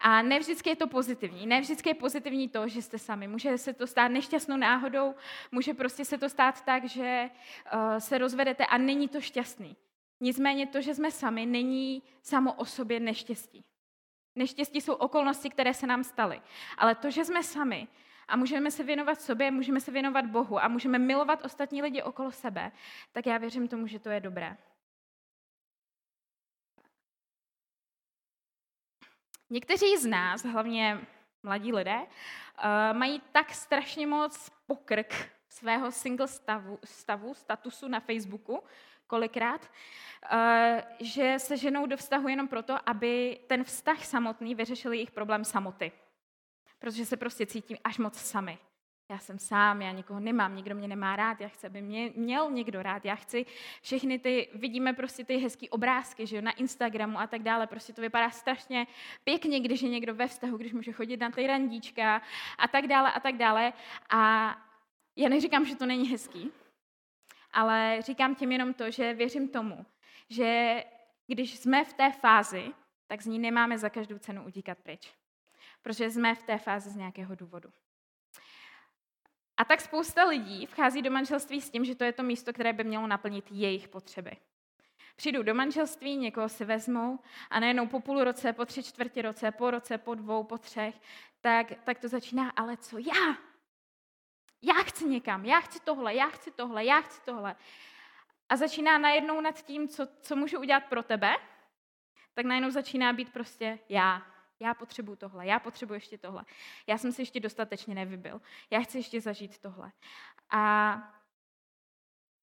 A 0.00 0.22
ne 0.22 0.38
vždycky 0.38 0.70
je 0.70 0.76
to 0.76 0.86
pozitivní. 0.86 1.46
Ne 1.46 1.60
vždycky 1.60 1.88
je 1.88 1.94
pozitivní 1.94 2.48
to, 2.48 2.68
že 2.68 2.82
jste 2.82 2.98
sami. 2.98 3.28
Může 3.28 3.58
se 3.58 3.72
to 3.72 3.86
stát 3.86 4.08
nešťastnou 4.08 4.56
náhodou, 4.56 5.14
může 5.52 5.74
prostě 5.74 6.04
se 6.04 6.18
to 6.18 6.28
stát 6.28 6.64
tak, 6.64 6.84
že 6.84 7.30
uh, 7.74 7.98
se 7.98 8.18
rozvedete 8.18 8.66
a 8.66 8.78
není 8.78 9.08
to 9.08 9.20
šťastný. 9.20 9.76
Nicméně 10.20 10.66
to, 10.66 10.80
že 10.80 10.94
jsme 10.94 11.10
sami, 11.10 11.46
není 11.46 12.02
samo 12.22 12.52
o 12.52 12.64
sobě 12.64 13.00
neštěstí. 13.00 13.64
Neštěstí 14.36 14.80
jsou 14.80 14.92
okolnosti, 14.92 15.50
které 15.50 15.74
se 15.74 15.86
nám 15.86 16.04
staly. 16.04 16.40
Ale 16.78 16.94
to, 16.94 17.10
že 17.10 17.24
jsme 17.24 17.42
sami 17.42 17.88
a 18.28 18.36
můžeme 18.36 18.70
se 18.70 18.82
věnovat 18.82 19.20
sobě, 19.20 19.50
můžeme 19.50 19.80
se 19.80 19.90
věnovat 19.90 20.26
Bohu 20.26 20.64
a 20.64 20.68
můžeme 20.68 20.98
milovat 20.98 21.44
ostatní 21.44 21.82
lidi 21.82 22.02
okolo 22.02 22.32
sebe, 22.32 22.72
tak 23.12 23.26
já 23.26 23.38
věřím 23.38 23.68
tomu, 23.68 23.86
že 23.86 23.98
to 23.98 24.08
je 24.08 24.20
dobré. 24.20 24.56
Někteří 29.50 29.96
z 29.96 30.06
nás, 30.06 30.44
hlavně 30.44 31.00
mladí 31.42 31.72
lidé, 31.72 32.00
eh, 32.00 32.92
mají 32.92 33.22
tak 33.32 33.54
strašně 33.54 34.06
moc 34.06 34.50
pokrk 34.66 35.30
svého 35.48 35.92
single 35.92 36.28
stavu, 36.28 36.78
stavu, 36.84 37.34
statusu 37.34 37.88
na 37.88 38.00
Facebooku, 38.00 38.62
kolikrát, 39.06 39.70
eh, 40.32 40.84
že 41.00 41.34
se 41.38 41.56
ženou 41.56 41.86
do 41.86 41.96
vztahu 41.96 42.28
jenom 42.28 42.48
proto, 42.48 42.76
aby 42.86 43.40
ten 43.46 43.64
vztah 43.64 44.04
samotný 44.04 44.54
vyřešil 44.54 44.92
jejich 44.92 45.10
problém 45.10 45.44
samoty. 45.44 45.92
Protože 46.78 47.06
se 47.06 47.16
prostě 47.16 47.46
cítím 47.46 47.76
až 47.84 47.98
moc 47.98 48.18
sami 48.18 48.58
já 49.10 49.18
jsem 49.18 49.38
sám, 49.38 49.82
já 49.82 49.92
nikoho 49.92 50.20
nemám, 50.20 50.56
nikdo 50.56 50.74
mě 50.74 50.88
nemá 50.88 51.16
rád, 51.16 51.40
já 51.40 51.48
chci, 51.48 51.66
aby 51.66 51.82
mě 51.82 52.12
měl 52.16 52.50
někdo 52.50 52.82
rád, 52.82 53.04
já 53.04 53.14
chci 53.14 53.46
všechny 53.82 54.18
ty, 54.18 54.48
vidíme 54.54 54.92
prostě 54.92 55.24
ty 55.24 55.36
hezké 55.36 55.68
obrázky, 55.68 56.26
že 56.26 56.36
jo, 56.36 56.42
na 56.42 56.52
Instagramu 56.52 57.18
a 57.18 57.26
tak 57.26 57.42
dále, 57.42 57.66
prostě 57.66 57.92
to 57.92 58.00
vypadá 58.00 58.30
strašně 58.30 58.86
pěkně, 59.24 59.60
když 59.60 59.82
je 59.82 59.88
někdo 59.88 60.14
ve 60.14 60.28
vztahu, 60.28 60.56
když 60.56 60.72
může 60.72 60.92
chodit 60.92 61.16
na 61.16 61.30
ty 61.30 61.46
randíčka 61.46 62.22
a 62.58 62.68
tak 62.68 62.86
dále 62.86 63.12
a 63.12 63.20
tak 63.20 63.36
dále 63.36 63.72
a 64.10 64.56
já 65.16 65.28
neříkám, 65.28 65.64
že 65.64 65.76
to 65.76 65.86
není 65.86 66.08
hezký, 66.08 66.50
ale 67.52 67.98
říkám 68.00 68.34
tím 68.34 68.52
jenom 68.52 68.74
to, 68.74 68.90
že 68.90 69.14
věřím 69.14 69.48
tomu, 69.48 69.86
že 70.28 70.84
když 71.26 71.58
jsme 71.58 71.84
v 71.84 71.92
té 71.92 72.12
fázi, 72.12 72.72
tak 73.06 73.22
z 73.22 73.26
ní 73.26 73.38
nemáme 73.38 73.78
za 73.78 73.88
každou 73.88 74.18
cenu 74.18 74.44
utíkat 74.46 74.78
pryč. 74.78 75.14
Protože 75.82 76.10
jsme 76.10 76.34
v 76.34 76.42
té 76.42 76.58
fázi 76.58 76.90
z 76.90 76.96
nějakého 76.96 77.34
důvodu. 77.34 77.72
A 79.60 79.64
tak 79.64 79.80
spousta 79.80 80.24
lidí 80.24 80.66
vchází 80.66 81.02
do 81.02 81.10
manželství 81.10 81.60
s 81.60 81.70
tím, 81.70 81.84
že 81.84 81.94
to 81.94 82.04
je 82.04 82.12
to 82.12 82.22
místo, 82.22 82.52
které 82.52 82.72
by 82.72 82.84
mělo 82.84 83.06
naplnit 83.06 83.44
jejich 83.50 83.88
potřeby. 83.88 84.36
Přijdou 85.16 85.42
do 85.42 85.54
manželství, 85.54 86.16
někoho 86.16 86.48
si 86.48 86.64
vezmou 86.64 87.18
a 87.50 87.60
najednou 87.60 87.86
po 87.86 88.00
půl 88.00 88.24
roce, 88.24 88.52
po 88.52 88.64
tři 88.64 88.82
čtvrtě 88.82 89.22
roce, 89.22 89.50
po 89.50 89.70
roce, 89.70 89.98
po 89.98 90.14
dvou, 90.14 90.44
po 90.44 90.58
třech, 90.58 91.00
tak, 91.40 91.72
tak 91.84 91.98
to 91.98 92.08
začíná, 92.08 92.50
ale 92.50 92.76
co 92.76 92.98
já? 92.98 93.36
Já 94.62 94.74
chci 94.74 95.04
někam, 95.04 95.44
já 95.44 95.60
chci 95.60 95.80
tohle, 95.80 96.14
já 96.14 96.28
chci 96.28 96.50
tohle, 96.50 96.84
já 96.84 97.00
chci 97.00 97.20
tohle. 97.24 97.56
A 98.48 98.56
začíná 98.56 98.98
najednou 98.98 99.40
nad 99.40 99.62
tím, 99.62 99.88
co, 99.88 100.08
co 100.20 100.36
můžu 100.36 100.58
udělat 100.58 100.84
pro 100.84 101.02
tebe, 101.02 101.34
tak 102.34 102.46
najednou 102.46 102.70
začíná 102.70 103.12
být 103.12 103.32
prostě 103.32 103.78
já, 103.88 104.22
já 104.60 104.74
potřebuji 104.74 105.16
tohle, 105.16 105.46
já 105.46 105.58
potřebuji 105.58 105.94
ještě 105.94 106.18
tohle. 106.18 106.44
Já 106.86 106.98
jsem 106.98 107.12
si 107.12 107.22
ještě 107.22 107.40
dostatečně 107.40 107.94
nevybil. 107.94 108.40
Já 108.70 108.80
chci 108.80 108.98
ještě 108.98 109.20
zažít 109.20 109.58
tohle. 109.58 109.92
A 110.50 110.96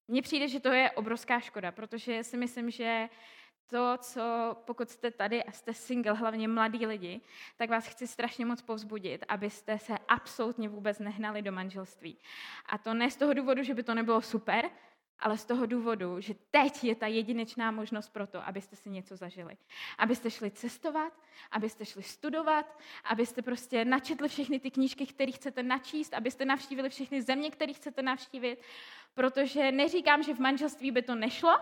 mně 0.08 0.22
přijde, 0.22 0.48
že 0.48 0.60
to 0.60 0.68
je 0.68 0.90
obrovská 0.90 1.40
škoda, 1.40 1.72
protože 1.72 2.24
si 2.24 2.36
myslím, 2.36 2.70
že 2.70 3.08
to, 3.66 3.98
co 4.00 4.56
pokud 4.64 4.90
jste 4.90 5.10
tady 5.10 5.44
a 5.44 5.52
jste 5.52 5.74
single, 5.74 6.12
hlavně 6.12 6.48
mladí 6.48 6.86
lidi, 6.86 7.20
tak 7.56 7.70
vás 7.70 7.86
chci 7.86 8.06
strašně 8.06 8.46
moc 8.46 8.62
povzbudit, 8.62 9.24
abyste 9.28 9.78
se 9.78 9.94
absolutně 10.08 10.68
vůbec 10.68 10.98
nehnali 10.98 11.42
do 11.42 11.52
manželství. 11.52 12.18
A 12.66 12.78
to 12.78 12.94
ne 12.94 13.10
z 13.10 13.16
toho 13.16 13.34
důvodu, 13.34 13.62
že 13.62 13.74
by 13.74 13.82
to 13.82 13.94
nebylo 13.94 14.22
super, 14.22 14.70
ale 15.20 15.38
z 15.38 15.44
toho 15.44 15.66
důvodu, 15.66 16.20
že 16.20 16.34
teď 16.50 16.84
je 16.84 16.94
ta 16.94 17.06
jedinečná 17.06 17.70
možnost 17.70 18.08
pro 18.08 18.26
to, 18.26 18.46
abyste 18.46 18.76
si 18.76 18.90
něco 18.90 19.16
zažili. 19.16 19.56
Abyste 19.98 20.30
šli 20.30 20.50
cestovat, 20.50 21.12
abyste 21.50 21.86
šli 21.86 22.02
studovat, 22.02 22.78
abyste 23.04 23.42
prostě 23.42 23.84
načetli 23.84 24.28
všechny 24.28 24.60
ty 24.60 24.70
knížky, 24.70 25.06
které 25.06 25.32
chcete 25.32 25.62
načíst, 25.62 26.14
abyste 26.14 26.44
navštívili 26.44 26.88
všechny 26.88 27.22
země, 27.22 27.50
které 27.50 27.72
chcete 27.72 28.02
navštívit, 28.02 28.58
protože 29.14 29.72
neříkám, 29.72 30.22
že 30.22 30.34
v 30.34 30.38
manželství 30.38 30.90
by 30.90 31.02
to 31.02 31.14
nešlo, 31.14 31.58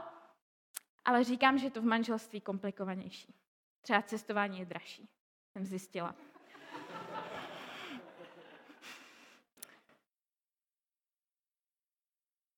ale 1.04 1.24
říkám, 1.24 1.58
že 1.58 1.70
to 1.70 1.80
v 1.80 1.84
manželství 1.84 2.40
komplikovanější. 2.40 3.34
Třeba 3.82 4.02
cestování 4.02 4.58
je 4.58 4.64
dražší, 4.64 5.08
jsem 5.52 5.66
zjistila. 5.66 6.14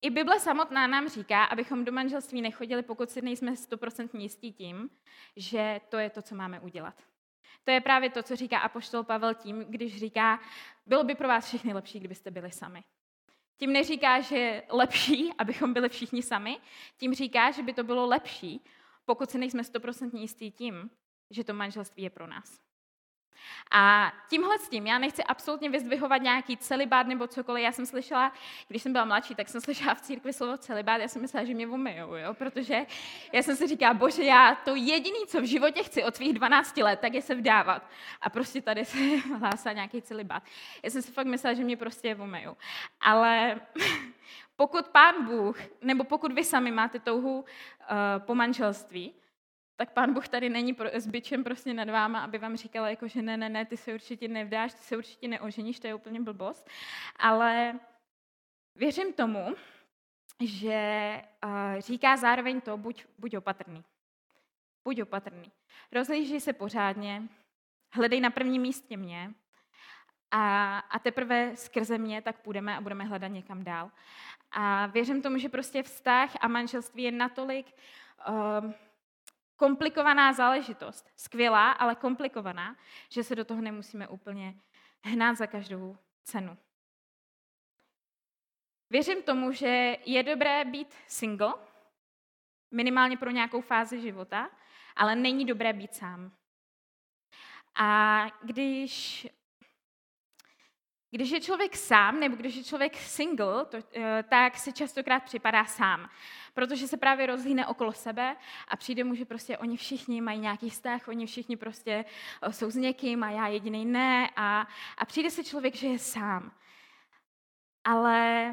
I 0.01 0.09
Bible 0.09 0.39
samotná 0.39 0.87
nám 0.87 1.09
říká, 1.09 1.43
abychom 1.43 1.85
do 1.85 1.91
manželství 1.91 2.41
nechodili, 2.41 2.83
pokud 2.83 3.09
si 3.09 3.21
nejsme 3.21 3.55
stoprocentně 3.55 4.21
jistí 4.21 4.53
tím, 4.53 4.89
že 5.35 5.81
to 5.89 5.97
je 5.97 6.09
to, 6.09 6.21
co 6.21 6.35
máme 6.35 6.59
udělat. 6.59 7.03
To 7.63 7.71
je 7.71 7.81
právě 7.81 8.09
to, 8.09 8.23
co 8.23 8.35
říká 8.35 8.59
apoštol 8.59 9.03
Pavel 9.03 9.33
tím, 9.33 9.65
když 9.69 9.99
říká, 9.99 10.39
bylo 10.85 11.03
by 11.03 11.15
pro 11.15 11.27
vás 11.27 11.47
všechny 11.47 11.73
lepší, 11.73 11.99
kdybyste 11.99 12.31
byli 12.31 12.51
sami. 12.51 12.83
Tím 13.57 13.73
neříká, 13.73 14.21
že 14.21 14.37
je 14.37 14.63
lepší, 14.69 15.33
abychom 15.37 15.73
byli 15.73 15.89
všichni 15.89 16.23
sami, 16.23 16.59
tím 16.97 17.13
říká, 17.13 17.51
že 17.51 17.63
by 17.63 17.73
to 17.73 17.83
bylo 17.83 18.05
lepší, 18.05 18.63
pokud 19.05 19.29
si 19.29 19.37
nejsme 19.37 19.63
stoprocentně 19.63 20.21
jistí 20.21 20.51
tím, 20.51 20.89
že 21.29 21.43
to 21.43 21.53
manželství 21.53 22.03
je 22.03 22.09
pro 22.09 22.27
nás. 22.27 22.68
A 23.71 24.13
tímhle 24.29 24.59
s 24.59 24.69
tím, 24.69 24.87
já 24.87 24.97
nechci 24.97 25.23
absolutně 25.23 25.69
vyzdvihovat 25.69 26.21
nějaký 26.21 26.57
celibát 26.57 27.07
nebo 27.07 27.27
cokoliv. 27.27 27.63
Já 27.63 27.71
jsem 27.71 27.85
slyšela, 27.85 28.33
když 28.67 28.81
jsem 28.81 28.91
byla 28.91 29.05
mladší, 29.05 29.35
tak 29.35 29.49
jsem 29.49 29.61
slyšela 29.61 29.95
v 29.95 30.01
církvi 30.01 30.33
slovo 30.33 30.57
celibát, 30.57 31.01
já 31.01 31.07
jsem 31.07 31.21
myslela, 31.21 31.45
že 31.45 31.53
mě 31.53 31.67
umyjou, 31.67 32.15
jo? 32.15 32.33
protože 32.33 32.85
já 33.31 33.43
jsem 33.43 33.55
si 33.55 33.67
říkala, 33.67 33.93
bože, 33.93 34.23
já 34.23 34.55
to 34.55 34.75
jediné, 34.75 35.19
co 35.27 35.41
v 35.41 35.45
životě 35.45 35.83
chci 35.83 36.03
od 36.03 36.15
svých 36.15 36.33
12 36.33 36.77
let, 36.77 36.99
tak 36.99 37.13
je 37.13 37.21
se 37.21 37.35
vdávat. 37.35 37.89
A 38.21 38.29
prostě 38.29 38.61
tady 38.61 38.85
se 38.85 38.97
hlásá 39.39 39.73
nějaký 39.73 40.01
celibát. 40.01 40.43
Já 40.83 40.89
jsem 40.89 41.01
si 41.01 41.11
fakt 41.11 41.27
myslela, 41.27 41.53
že 41.53 41.63
mě 41.63 41.77
prostě 41.77 42.15
umyjou. 42.15 42.57
Ale 43.01 43.61
pokud 44.55 44.87
pán 44.87 45.25
Bůh, 45.25 45.57
nebo 45.81 46.03
pokud 46.03 46.31
vy 46.31 46.43
sami 46.43 46.71
máte 46.71 46.99
touhu 46.99 47.39
uh, 47.39 47.45
po 48.17 48.35
manželství, 48.35 49.13
tak 49.79 49.91
pán 49.91 50.13
Bůh 50.13 50.27
tady 50.27 50.49
není 50.49 50.73
pro, 50.73 50.89
s 50.93 51.07
byčem 51.07 51.43
prostě 51.43 51.73
nad 51.73 51.89
váma, 51.89 52.19
aby 52.19 52.37
vám 52.37 52.57
říkala, 52.57 52.89
jako, 52.89 53.07
že 53.07 53.21
ne, 53.21 53.37
ne, 53.37 53.49
ne, 53.49 53.65
ty 53.65 53.77
se 53.77 53.93
určitě 53.93 54.27
nevdáš, 54.27 54.73
ty 54.73 54.79
se 54.79 54.97
určitě 54.97 55.27
neoženíš, 55.27 55.79
to 55.79 55.87
je 55.87 55.93
úplně 55.93 56.21
blbost. 56.21 56.69
Ale 57.15 57.79
věřím 58.75 59.13
tomu, 59.13 59.55
že 60.39 61.21
uh, 61.45 61.79
říká 61.79 62.17
zároveň 62.17 62.61
to, 62.61 62.77
buď, 62.77 63.05
buď 63.17 63.35
opatrný. 63.35 63.83
Buď 64.83 65.01
opatrný. 65.01 65.51
Rozlíží 65.91 66.39
se 66.39 66.53
pořádně, 66.53 67.23
hledej 67.91 68.21
na 68.21 68.29
prvním 68.29 68.61
místě 68.61 68.97
mě 68.97 69.33
a, 70.31 70.79
a 70.79 70.99
teprve 70.99 71.55
skrze 71.55 71.97
mě 71.97 72.21
tak 72.21 72.41
půjdeme 72.41 72.77
a 72.77 72.81
budeme 72.81 73.03
hledat 73.03 73.27
někam 73.27 73.63
dál. 73.63 73.91
A 74.51 74.85
věřím 74.85 75.21
tomu, 75.21 75.37
že 75.37 75.49
prostě 75.49 75.83
vztah 75.83 76.31
a 76.41 76.47
manželství 76.47 77.03
je 77.03 77.11
natolik 77.11 77.75
uh, 78.29 78.71
komplikovaná 79.59 80.33
záležitost. 80.33 81.11
Skvělá, 81.15 81.71
ale 81.71 81.95
komplikovaná, 81.95 82.75
že 83.09 83.23
se 83.23 83.35
do 83.35 83.45
toho 83.45 83.61
nemusíme 83.61 84.07
úplně 84.07 84.55
hnát 85.03 85.37
za 85.37 85.47
každou 85.47 85.97
cenu. 86.23 86.57
Věřím 88.89 89.23
tomu, 89.23 89.51
že 89.51 89.97
je 90.05 90.23
dobré 90.23 90.65
být 90.65 90.95
single, 91.07 91.53
minimálně 92.71 93.17
pro 93.17 93.31
nějakou 93.31 93.61
fázi 93.61 94.01
života, 94.01 94.49
ale 94.95 95.15
není 95.15 95.45
dobré 95.45 95.73
být 95.73 95.95
sám. 95.95 96.31
A 97.75 98.25
když, 98.43 99.27
když 101.11 101.29
je 101.29 101.41
člověk 101.41 101.75
sám, 101.75 102.19
nebo 102.19 102.35
když 102.35 102.55
je 102.55 102.63
člověk 102.63 102.97
single, 102.97 103.65
to, 103.65 103.77
eh, 103.95 104.23
tak 104.29 104.57
si 104.57 104.73
častokrát 104.73 105.23
připadá 105.23 105.65
sám. 105.65 106.09
Protože 106.53 106.87
se 106.87 106.97
právě 106.97 107.25
rozhlíne 107.25 107.67
okolo 107.67 107.93
sebe 107.93 108.35
a 108.67 108.75
přijde 108.75 109.03
mu, 109.03 109.15
že 109.15 109.25
prostě 109.25 109.57
oni 109.57 109.77
všichni 109.77 110.21
mají 110.21 110.39
nějaký 110.39 110.69
vztah, 110.69 111.07
oni 111.07 111.25
všichni 111.25 111.57
prostě 111.57 112.05
eh, 112.41 112.53
jsou 112.53 112.69
s 112.69 112.75
někým 112.75 113.23
a 113.23 113.29
já 113.29 113.47
jediný 113.47 113.85
ne. 113.85 114.29
A, 114.35 114.67
a 114.97 115.05
přijde 115.05 115.31
se 115.31 115.43
člověk, 115.43 115.75
že 115.75 115.87
je 115.87 115.99
sám. 115.99 116.51
Ale 117.83 118.51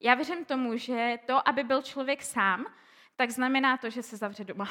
já 0.00 0.14
věřím 0.14 0.44
tomu, 0.44 0.76
že 0.76 1.18
to, 1.26 1.48
aby 1.48 1.64
byl 1.64 1.82
člověk 1.82 2.22
sám, 2.22 2.66
tak 3.16 3.30
znamená 3.30 3.76
to, 3.76 3.90
že 3.90 4.02
se 4.02 4.16
zavře 4.16 4.44
doma. 4.44 4.68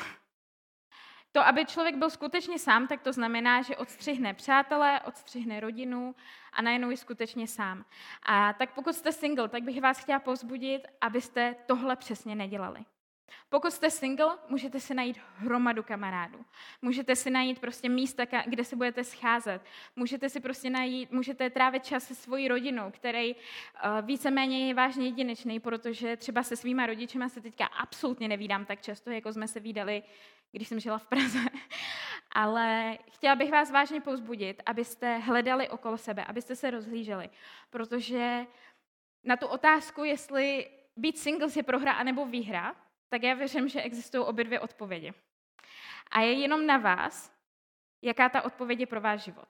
To, 1.32 1.48
aby 1.48 1.66
člověk 1.66 1.96
byl 1.96 2.10
skutečně 2.10 2.60
sám, 2.60 2.88
tak 2.88 3.02
to 3.02 3.14
znamená, 3.14 3.62
že 3.62 3.78
odstřihne 3.78 4.34
přátelé, 4.34 5.02
odstřihne 5.02 5.60
rodinu 5.60 6.16
a 6.54 6.62
najednou 6.62 6.90
je 6.90 6.98
skutečně 6.98 7.48
sám. 7.48 7.86
A 8.24 8.54
tak 8.54 8.74
pokud 8.74 8.96
jste 8.96 9.12
single, 9.12 9.50
tak 9.50 9.64
bych 9.64 9.82
vás 9.82 10.00
chtěla 10.00 10.20
povzbudit, 10.20 10.88
abyste 11.02 11.56
tohle 11.66 11.96
přesně 11.96 12.36
nedělali. 12.36 12.86
Pokud 13.50 13.74
jste 13.74 13.92
single, 13.92 14.38
můžete 14.50 14.80
si 14.80 14.94
najít 14.94 15.20
hromadu 15.36 15.84
kamarádů. 15.84 16.46
Můžete 16.82 17.16
si 17.16 17.30
najít 17.30 17.60
prostě 17.60 17.90
místa, 17.90 18.26
kde 18.46 18.64
se 18.64 18.76
budete 18.76 19.04
scházet. 19.04 19.62
Můžete 19.96 20.30
si 20.30 20.40
prostě 20.40 20.70
najít, 20.70 21.12
můžete 21.12 21.50
trávit 21.50 21.86
čas 21.86 22.04
se 22.04 22.16
svojí 22.16 22.48
rodinou, 22.48 22.92
který 22.92 23.36
uh, 23.36 23.42
víceméně 24.02 24.68
je 24.68 24.74
vážně 24.74 25.06
jedinečný, 25.06 25.60
protože 25.60 26.18
třeba 26.18 26.44
se 26.44 26.56
svýma 26.56 26.86
rodičema 26.86 27.30
se 27.30 27.42
teďka 27.42 27.66
absolutně 27.66 28.28
nevídám 28.28 28.66
tak 28.66 28.82
často, 28.82 29.10
jako 29.10 29.34
jsme 29.34 29.48
se 29.48 29.60
vídali, 29.60 30.04
když 30.52 30.68
jsem 30.68 30.80
žila 30.80 30.98
v 30.98 31.08
Praze. 31.08 31.40
Ale 32.32 32.98
chtěla 33.12 33.36
bych 33.36 33.52
vás 33.52 33.72
vážně 33.72 34.02
povzbudit, 34.02 34.62
abyste 34.66 35.18
hledali 35.18 35.70
okolo 35.70 35.98
sebe, 35.98 36.26
abyste 36.26 36.56
se 36.56 36.72
rozhlíželi, 36.72 37.30
protože 37.70 38.46
na 39.24 39.36
tu 39.36 39.48
otázku, 39.48 40.04
jestli 40.04 40.70
být 40.96 41.18
single 41.18 41.48
je 41.56 41.64
prohra 41.64 41.94
anebo 41.94 42.26
výhra, 42.26 42.76
tak 43.10 43.24
já 43.24 43.34
věřím, 43.34 43.68
že 43.68 43.82
existují 43.82 44.26
obě 44.26 44.44
dvě 44.44 44.60
odpovědi. 44.60 45.14
A 46.12 46.22
je 46.22 46.34
jenom 46.34 46.66
na 46.66 46.78
vás, 46.78 47.40
jaká 48.02 48.30
ta 48.30 48.42
odpověď 48.42 48.80
je 48.80 48.88
pro 48.88 49.02
váš 49.02 49.24
život. 49.24 49.48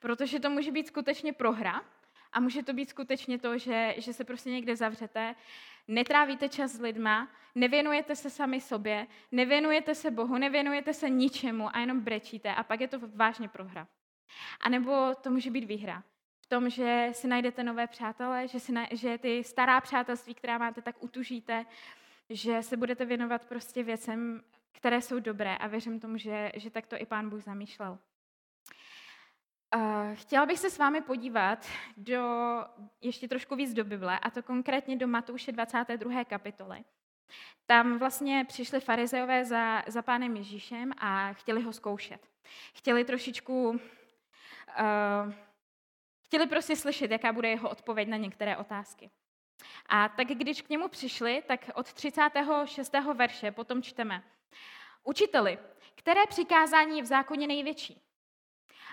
Protože 0.00 0.40
to 0.40 0.50
může 0.50 0.72
být 0.72 0.86
skutečně 0.86 1.32
prohra 1.32 1.82
a 2.32 2.40
může 2.40 2.62
to 2.62 2.72
být 2.72 2.90
skutečně 2.90 3.38
to, 3.38 3.58
že, 3.58 3.94
že 3.98 4.12
se 4.12 4.24
prostě 4.24 4.50
někde 4.50 4.76
zavřete, 4.76 5.34
netrávíte 5.88 6.48
čas 6.48 6.72
s 6.72 6.80
lidma, 6.80 7.28
nevěnujete 7.54 8.16
se 8.16 8.30
sami 8.30 8.60
sobě, 8.60 9.06
nevěnujete 9.32 9.94
se 9.94 10.10
Bohu, 10.10 10.38
nevěnujete 10.38 10.94
se 10.94 11.10
ničemu 11.10 11.76
a 11.76 11.78
jenom 11.78 12.00
brečíte 12.00 12.54
a 12.54 12.62
pak 12.62 12.80
je 12.80 12.88
to 12.88 12.98
vážně 13.14 13.48
prohra. 13.48 13.88
A 14.60 14.68
nebo 14.68 15.14
to 15.14 15.30
může 15.30 15.50
být 15.50 15.64
výhra. 15.64 16.02
V 16.44 16.46
tom, 16.46 16.70
že 16.70 17.08
si 17.12 17.28
najdete 17.28 17.64
nové 17.64 17.86
přátelé, 17.86 18.48
že, 18.48 18.60
si 18.60 18.72
na, 18.72 18.86
že 18.90 19.18
ty 19.18 19.44
stará 19.44 19.80
přátelství, 19.80 20.34
která 20.34 20.58
máte, 20.58 20.82
tak 20.82 21.02
utužíte, 21.02 21.66
že 22.30 22.62
se 22.62 22.76
budete 22.76 23.04
věnovat 23.04 23.44
prostě 23.44 23.82
věcem, 23.82 24.42
které 24.72 25.00
jsou 25.00 25.18
dobré 25.18 25.56
a 25.56 25.66
věřím 25.66 26.00
tomu, 26.00 26.18
že, 26.18 26.52
že 26.56 26.70
tak 26.70 26.86
to 26.86 26.96
i 26.96 27.06
pán 27.06 27.30
Bůh 27.30 27.42
zamýšlel. 27.42 27.98
Chtěla 30.14 30.46
bych 30.46 30.58
se 30.58 30.70
s 30.70 30.78
vámi 30.78 31.00
podívat 31.00 31.66
do 31.96 32.22
ještě 33.00 33.28
trošku 33.28 33.56
víc 33.56 33.74
do 33.74 33.84
Bible, 33.84 34.18
a 34.18 34.30
to 34.30 34.42
konkrétně 34.42 34.96
do 34.96 35.06
Matouše 35.06 35.52
22. 35.52 36.24
kapitoly. 36.24 36.84
Tam 37.66 37.98
vlastně 37.98 38.44
přišli 38.48 38.80
farizeové 38.80 39.44
za, 39.44 39.82
za 39.86 40.02
pánem 40.02 40.36
Ježíšem 40.36 40.92
a 40.98 41.32
chtěli 41.32 41.62
ho 41.62 41.72
zkoušet. 41.72 42.28
Chtěli 42.74 43.04
trošičku, 43.04 43.70
uh, 43.70 43.78
chtěli 46.24 46.46
prostě 46.46 46.76
slyšet, 46.76 47.10
jaká 47.10 47.32
bude 47.32 47.48
jeho 47.48 47.70
odpověď 47.70 48.08
na 48.08 48.16
některé 48.16 48.56
otázky. 48.56 49.10
A 49.86 50.08
tak 50.08 50.28
když 50.28 50.62
k 50.62 50.68
němu 50.68 50.88
přišli, 50.88 51.42
tak 51.46 51.70
od 51.74 51.92
36. 51.92 52.92
verše 53.14 53.52
potom 53.52 53.82
čteme. 53.82 54.22
Učiteli, 55.04 55.58
které 55.94 56.26
přikázání 56.28 56.96
je 56.96 57.02
v 57.02 57.06
zákoně 57.06 57.46
největší? 57.46 58.04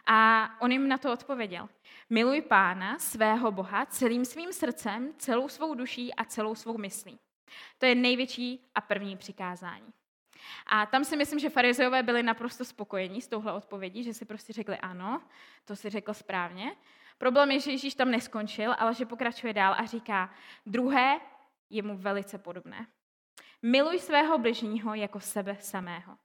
A 0.05 0.49
on 0.61 0.71
jim 0.71 0.87
na 0.87 0.97
to 0.97 1.13
odpověděl. 1.13 1.69
Miluj 2.09 2.41
pána, 2.41 2.99
svého 2.99 3.51
Boha, 3.51 3.85
celým 3.85 4.25
svým 4.25 4.53
srdcem, 4.53 5.13
celou 5.17 5.49
svou 5.49 5.75
duší 5.75 6.13
a 6.13 6.25
celou 6.25 6.55
svou 6.55 6.77
myslí. 6.77 7.19
To 7.77 7.85
je 7.85 7.95
největší 7.95 8.71
a 8.75 8.81
první 8.81 9.17
přikázání. 9.17 9.93
A 10.65 10.85
tam 10.85 11.03
si 11.03 11.17
myslím, 11.17 11.39
že 11.39 11.49
farizeové 11.49 12.03
byli 12.03 12.23
naprosto 12.23 12.65
spokojení 12.65 13.21
s 13.21 13.27
touhle 13.27 13.53
odpovědí, 13.53 14.03
že 14.03 14.13
si 14.13 14.25
prostě 14.25 14.53
řekli 14.53 14.77
ano, 14.77 15.21
to 15.65 15.75
si 15.75 15.89
řekl 15.89 16.13
správně. 16.13 16.75
Problém 17.17 17.51
je, 17.51 17.59
že 17.59 17.71
Ježíš 17.71 17.95
tam 17.95 18.11
neskončil, 18.11 18.75
ale 18.77 18.93
že 18.93 19.05
pokračuje 19.05 19.53
dál 19.53 19.75
a 19.77 19.85
říká, 19.85 20.33
druhé 20.65 21.19
je 21.69 21.83
mu 21.83 21.97
velice 21.97 22.37
podobné. 22.37 22.87
Miluj 23.61 23.99
svého 23.99 24.37
bližního 24.37 24.93
jako 24.93 25.19
sebe 25.19 25.57
samého. 25.59 26.17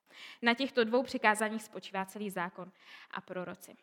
Na 0.43 0.55
těchto 0.55 0.85
dvou 0.85 1.03
přikázáních 1.03 1.63
spočívá 1.63 2.05
celý 2.05 2.31
zákon 2.31 2.73
a 3.11 3.21
proroci. 3.21 3.77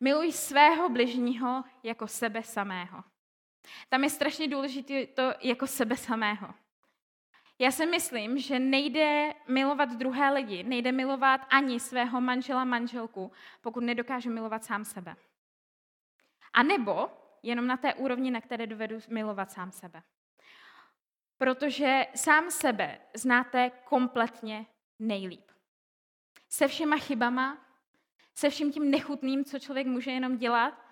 Miluj 0.00 0.32
svého 0.32 0.88
bližního 0.88 1.64
jako 1.82 2.06
sebe 2.08 2.42
samého. 2.42 3.04
Tam 3.88 4.04
je 4.04 4.10
strašně 4.10 4.48
důležité 4.48 5.06
to 5.06 5.32
jako 5.40 5.66
sebe 5.66 5.96
samého. 5.96 6.54
Já 7.58 7.70
si 7.70 7.86
myslím, 7.86 8.38
že 8.38 8.58
nejde 8.58 9.34
milovat 9.48 9.88
druhé 9.88 10.30
lidi, 10.30 10.62
nejde 10.62 10.92
milovat 10.92 11.40
ani 11.50 11.80
svého 11.80 12.20
manžela, 12.20 12.64
manželku, 12.64 13.32
pokud 13.60 13.80
nedokážu 13.80 14.30
milovat 14.30 14.64
sám 14.64 14.84
sebe. 14.84 15.16
A 16.52 16.62
nebo 16.62 17.10
jenom 17.42 17.66
na 17.66 17.76
té 17.76 17.94
úrovni, 17.94 18.30
na 18.30 18.40
které 18.40 18.66
dovedu 18.66 18.98
milovat 19.08 19.50
sám 19.50 19.72
sebe. 19.72 20.02
Protože 21.38 22.06
sám 22.14 22.50
sebe 22.50 22.98
znáte 23.14 23.70
kompletně 23.84 24.66
nejlíp. 24.98 25.50
Se 26.48 26.68
všema 26.68 26.96
chybama, 26.96 27.66
se 28.34 28.50
vším 28.50 28.72
tím 28.72 28.90
nechutným, 28.90 29.44
co 29.44 29.58
člověk 29.58 29.86
může 29.86 30.10
jenom 30.10 30.36
dělat, 30.36 30.88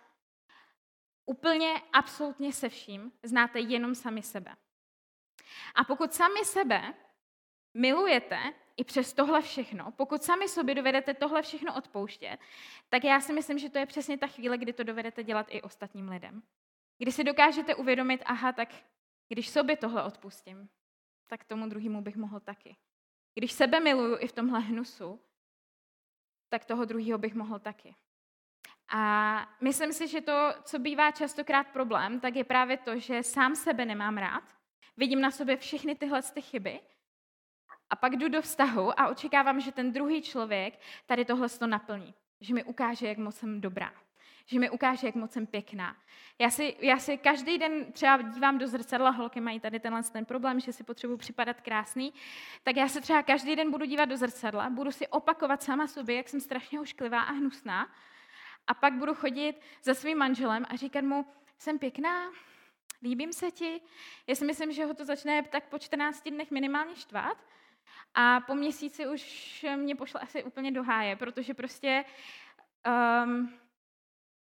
úplně 1.27 1.83
absolutně 1.93 2.53
se 2.53 2.69
vším 2.69 3.13
znáte 3.23 3.61
jenom 3.61 3.95
sami 3.95 4.23
sebe. 4.23 4.57
A 5.75 5.85
pokud 5.85 6.15
sami 6.15 6.45
sebe 6.45 6.95
milujete 7.75 8.39
i 8.77 8.85
přes 8.85 9.13
tohle 9.13 9.43
všechno, 9.43 9.93
pokud 9.93 10.23
sami 10.23 10.49
sobě 10.49 10.75
dovedete 10.75 11.15
tohle 11.15 11.43
všechno 11.43 11.77
odpouštět, 11.77 12.39
tak 12.89 13.05
já 13.05 13.21
si 13.21 13.33
myslím, 13.33 13.59
že 13.59 13.71
to 13.71 13.79
je 13.79 13.87
přesně 13.87 14.19
ta 14.19 14.27
chvíle, 14.27 14.59
kdy 14.59 14.73
to 14.73 14.83
dovedete 14.83 15.25
dělat 15.25 15.47
i 15.51 15.63
ostatním 15.63 16.09
lidem. 16.09 16.43
Kdy 16.99 17.13
si 17.13 17.25
dokážete 17.25 17.75
uvědomit, 17.75 18.23
aha, 18.25 18.53
tak 18.53 18.69
když 19.29 19.51
sobě 19.51 19.77
tohle 19.77 20.05
odpustím, 20.05 20.69
tak 21.27 21.45
tomu 21.45 21.69
druhému 21.69 22.03
bych 22.03 22.17
mohl 22.17 22.41
taky. 22.41 22.77
Když 23.39 23.53
sebe 23.53 23.81
miluju 23.81 24.17
i 24.21 24.29
v 24.29 24.33
tomhle 24.33 24.61
hnusu, 24.61 25.21
tak 26.49 26.65
toho 26.65 26.85
druhého 26.85 27.19
bych 27.19 27.35
mohl 27.35 27.59
taky. 27.59 27.97
A 28.89 29.57
myslím 29.61 29.93
si, 29.93 30.09
že 30.09 30.21
to, 30.21 30.55
co 30.63 30.79
bývá 30.79 31.11
častokrát 31.11 31.67
problém, 31.67 32.21
tak 32.21 32.37
je 32.37 32.45
právě 32.45 32.77
to, 32.77 32.99
že 32.99 33.23
sám 33.23 33.57
sebe 33.57 33.85
nemám 33.85 34.19
rád, 34.19 34.45
vidím 34.97 35.21
na 35.21 35.31
sobě 35.31 35.57
všechny 35.57 35.95
tyhle 35.95 36.23
ty 36.23 36.43
chyby 36.43 36.81
a 37.91 37.97
pak 37.97 38.17
jdu 38.17 38.29
do 38.29 38.43
vztahu 38.43 39.01
a 39.01 39.09
očekávám, 39.09 39.61
že 39.61 39.73
ten 39.73 39.93
druhý 39.93 40.23
člověk 40.23 40.81
tady 41.07 41.25
tohle 41.25 41.49
to 41.49 41.67
naplní. 41.67 42.15
Že 42.41 42.55
mi 42.55 42.65
ukáže, 42.65 43.09
jak 43.09 43.19
moc 43.19 43.37
jsem 43.37 43.61
dobrá. 43.61 44.06
Že 44.47 44.59
mi 44.59 44.71
ukáže, 44.71 45.07
jak 45.07 45.15
moc 45.15 45.33
jsem 45.33 45.47
pěkná. 45.47 45.97
Já 46.39 46.51
si, 46.51 46.77
já 46.81 46.99
si 46.99 47.19
každý 47.19 47.59
den 47.59 47.93
třeba 47.93 48.23
dívám 48.23 48.59
do 48.59 48.67
zrcadla, 48.67 49.11
holky 49.11 49.41
mají 49.41 49.61
tady 49.61 49.81
tenhle 49.81 50.03
ten 50.03 50.25
problém, 50.25 50.61
že 50.61 50.73
si 50.73 50.85
potřebuji 50.85 51.17
připadat 51.17 51.61
krásný, 51.61 52.13
tak 52.63 52.77
já 52.77 52.89
se 52.89 53.01
třeba 53.01 53.23
každý 53.23 53.57
den 53.57 53.71
budu 53.71 53.85
dívat 53.85 54.05
do 54.05 54.17
zrcadla, 54.17 54.71
budu 54.71 54.93
si 54.93 55.09
opakovat 55.09 55.63
sama 55.63 55.87
sobě, 55.87 56.17
jak 56.17 56.29
jsem 56.29 56.41
strašně 56.41 56.81
ošklivá 56.81 57.23
a 57.23 57.33
hnusná 57.33 57.89
a 58.67 58.75
pak 58.75 58.93
budu 58.93 59.15
chodit 59.15 59.61
za 59.83 59.95
svým 59.95 60.19
manželem 60.19 60.67
a 60.69 60.77
říkat 60.77 61.05
mu, 61.05 61.27
jsem 61.59 61.79
pěkná, 61.79 62.31
líbím 63.03 63.33
se 63.33 63.51
ti. 63.51 63.81
Já 64.27 64.35
si 64.35 64.45
myslím, 64.45 64.73
že 64.73 64.85
ho 64.85 64.95
to 64.95 65.05
začne 65.05 65.43
tak 65.43 65.65
po 65.69 65.79
14 65.79 66.29
dnech 66.31 66.51
minimálně 66.51 66.97
štvát. 66.97 67.39
A 68.15 68.41
po 68.41 68.55
měsíci 68.55 69.07
už 69.07 69.67
mě 69.77 69.95
pošla 69.95 70.21
asi 70.21 70.45
úplně 70.45 70.73
do 70.73 70.83
háje, 70.83 71.17
protože 71.17 71.55
prostě 71.55 72.05
um, 73.25 73.53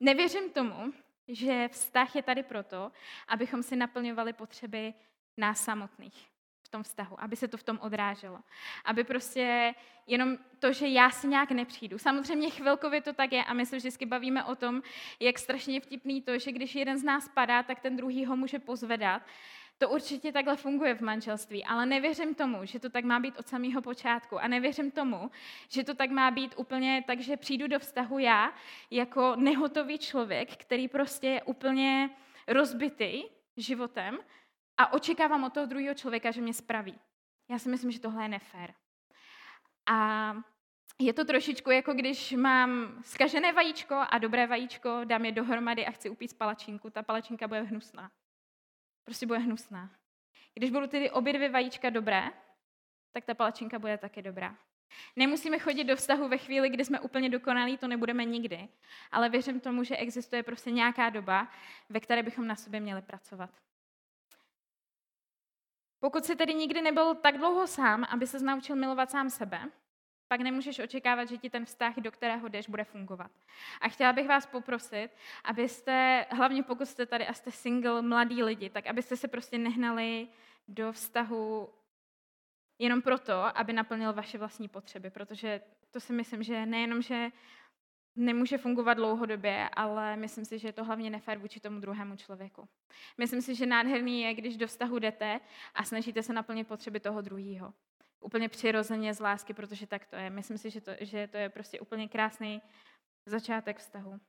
nevěřím 0.03 0.49
tomu, 0.49 0.93
že 1.27 1.67
vztah 1.67 2.15
je 2.15 2.23
tady 2.23 2.43
proto, 2.43 2.91
abychom 3.27 3.63
si 3.63 3.75
naplňovali 3.75 4.33
potřeby 4.33 4.93
nás 5.37 5.63
samotných. 5.63 6.27
tom 6.69 6.83
vztahu, 6.83 7.21
aby 7.21 7.35
se 7.35 7.47
to 7.47 7.57
v 7.57 7.63
tom 7.63 7.79
odráželo. 7.81 8.39
Aby 8.85 9.03
prostě 9.03 9.73
jenom 10.07 10.37
to, 10.59 10.73
že 10.73 10.87
já 10.87 11.09
si 11.09 11.27
nějak 11.27 11.51
nepřijdu. 11.51 11.99
Samozřejmě 11.99 12.49
chvilkově 12.49 13.01
to 13.01 13.13
tak 13.13 13.31
je 13.31 13.43
a 13.43 13.53
my 13.53 13.65
se 13.65 13.77
vždycky 13.77 14.05
bavíme 14.05 14.43
o 14.43 14.55
tom, 14.55 14.81
jak 15.19 15.39
strašně 15.39 15.81
vtipný 15.81 16.21
to, 16.21 16.39
že 16.39 16.51
když 16.51 16.75
jeden 16.75 16.97
z 16.97 17.03
nás 17.03 17.29
padá, 17.29 17.63
tak 17.63 17.79
ten 17.79 17.95
druhý 17.95 18.25
ho 18.25 18.35
může 18.35 18.59
pozvedat. 18.59 19.21
To 19.77 19.89
určitě 19.89 20.31
takhle 20.31 20.55
funguje 20.55 20.95
v 20.95 21.01
manželství, 21.01 21.65
ale 21.65 21.85
nevěřím 21.85 22.35
tomu, 22.35 22.65
že 22.65 22.79
to 22.79 22.89
tak 22.89 23.03
má 23.05 23.19
být 23.19 23.39
od 23.39 23.47
samého 23.47 23.81
počátku. 23.81 24.39
A 24.39 24.47
nevěřím 24.47 24.91
tomu, 24.91 25.31
že 25.69 25.83
to 25.83 25.93
tak 25.93 26.09
má 26.09 26.31
být 26.31 26.53
úplně 26.57 27.03
tak, 27.07 27.19
že 27.19 27.37
přijdu 27.37 27.67
do 27.67 27.79
vztahu 27.79 28.19
já 28.19 28.53
jako 28.91 29.35
nehotový 29.35 29.97
člověk, 29.97 30.57
který 30.57 30.87
prostě 30.87 31.27
je 31.27 31.43
úplně 31.43 32.09
rozbitý 32.47 33.23
životem 33.57 34.19
a 34.77 34.93
očekávám 34.93 35.43
od 35.43 35.53
toho 35.53 35.65
druhého 35.65 35.95
člověka, 35.95 36.31
že 36.31 36.41
mě 36.41 36.53
spraví. 36.53 36.99
Já 37.49 37.59
si 37.59 37.69
myslím, 37.69 37.91
že 37.91 37.99
tohle 37.99 38.23
je 38.23 38.29
nefér. 38.29 38.73
A 39.85 40.33
je 40.99 41.13
to 41.13 41.25
trošičku 41.25 41.71
jako 41.71 41.93
když 41.93 42.31
mám 42.31 42.99
skažené 43.01 43.53
vajíčko 43.53 43.95
a 44.09 44.17
dobré 44.17 44.47
vajíčko, 44.47 45.01
dám 45.03 45.25
je 45.25 45.31
dohromady 45.31 45.85
a 45.85 45.91
chci 45.91 46.09
upít 46.09 46.37
palačinku, 46.37 46.89
ta 46.89 47.03
palačinka 47.03 47.47
bude 47.47 47.61
hnusná. 47.61 48.11
Prostě 49.03 49.25
bude 49.25 49.39
hnusná. 49.39 49.89
Když 50.53 50.71
budou 50.71 50.87
tedy 50.87 51.11
obě 51.11 51.33
dvě 51.33 51.49
vajíčka 51.49 51.89
dobré, 51.89 52.29
tak 53.11 53.25
ta 53.25 53.33
palačinka 53.33 53.79
bude 53.79 53.97
taky 53.97 54.21
dobrá. 54.21 54.57
Nemusíme 55.15 55.59
chodit 55.59 55.83
do 55.83 55.95
vztahu 55.95 56.27
ve 56.27 56.37
chvíli, 56.37 56.69
kdy 56.69 56.85
jsme 56.85 56.99
úplně 56.99 57.29
dokonalí, 57.29 57.77
to 57.77 57.87
nebudeme 57.87 58.25
nikdy. 58.25 58.67
Ale 59.11 59.29
věřím 59.29 59.59
tomu, 59.59 59.83
že 59.83 59.97
existuje 59.97 60.43
prostě 60.43 60.71
nějaká 60.71 61.09
doba, 61.09 61.47
ve 61.89 61.99
které 61.99 62.23
bychom 62.23 62.47
na 62.47 62.55
sobě 62.55 62.79
měli 62.79 63.01
pracovat. 63.01 63.49
Pokud 65.99 66.25
jsi 66.25 66.35
tedy 66.35 66.53
nikdy 66.53 66.81
nebyl 66.81 67.15
tak 67.15 67.37
dlouho 67.37 67.67
sám, 67.67 68.05
aby 68.09 68.27
se 68.27 68.39
naučil 68.39 68.75
milovat 68.75 69.11
sám 69.11 69.29
sebe, 69.29 69.69
pak 70.27 70.41
nemůžeš 70.41 70.79
očekávat, 70.79 71.25
že 71.29 71.37
ti 71.37 71.49
ten 71.49 71.65
vztah, 71.65 71.95
do 71.95 72.11
kterého 72.11 72.47
jdeš, 72.47 72.69
bude 72.69 72.83
fungovat. 72.83 73.31
A 73.81 73.89
chtěla 73.89 74.13
bych 74.13 74.27
vás 74.27 74.45
poprosit, 74.45 75.09
abyste, 75.43 76.25
hlavně 76.29 76.63
pokud 76.63 76.87
jste 76.87 77.05
tady 77.05 77.27
a 77.27 77.33
jste 77.33 77.51
single, 77.51 78.01
mladí 78.01 78.43
lidi, 78.43 78.69
tak 78.69 78.87
abyste 78.87 79.17
se 79.17 79.27
prostě 79.27 79.57
nehnali 79.57 80.27
do 80.67 80.91
vztahu 80.91 81.69
jenom 82.79 83.01
proto, 83.01 83.57
aby 83.57 83.73
naplnil 83.73 84.13
vaše 84.13 84.37
vlastní 84.37 84.67
potřeby, 84.67 85.09
protože 85.09 85.61
to 85.91 85.99
si 85.99 86.13
myslím, 86.13 86.43
že 86.43 86.65
nejenom, 86.65 87.01
že 87.01 87.29
nemůže 88.15 88.57
fungovat 88.57 88.93
dlouhodobě, 88.93 89.69
ale 89.69 90.15
myslím 90.15 90.45
si, 90.45 90.59
že 90.59 90.67
je 90.67 90.73
to 90.73 90.83
hlavně 90.83 91.09
nefér 91.09 91.37
vůči 91.37 91.59
tomu 91.59 91.79
druhému 91.79 92.15
člověku. 92.15 92.69
Myslím 93.17 93.41
si, 93.41 93.55
že 93.55 93.65
nádherný 93.65 94.21
je, 94.21 94.33
když 94.33 94.57
do 94.57 94.67
vztahu 94.67 94.99
jdete 94.99 95.39
a 95.75 95.83
snažíte 95.83 96.23
se 96.23 96.33
naplnit 96.33 96.67
potřeby 96.67 96.99
toho 96.99 97.21
druhého. 97.21 97.73
Úplně 98.23 98.49
přirozeně 98.49 99.13
z 99.13 99.19
lásky, 99.19 99.53
protože 99.53 99.87
tak 99.87 100.05
to 100.05 100.15
je. 100.15 100.29
Myslím 100.29 100.57
si, 100.57 100.69
že 100.69 100.81
to, 100.81 100.91
že 100.99 101.27
to 101.27 101.37
je 101.37 101.49
prostě 101.49 101.79
úplně 101.79 102.07
krásný 102.07 102.61
začátek 103.25 103.77
vztahu. 103.77 104.19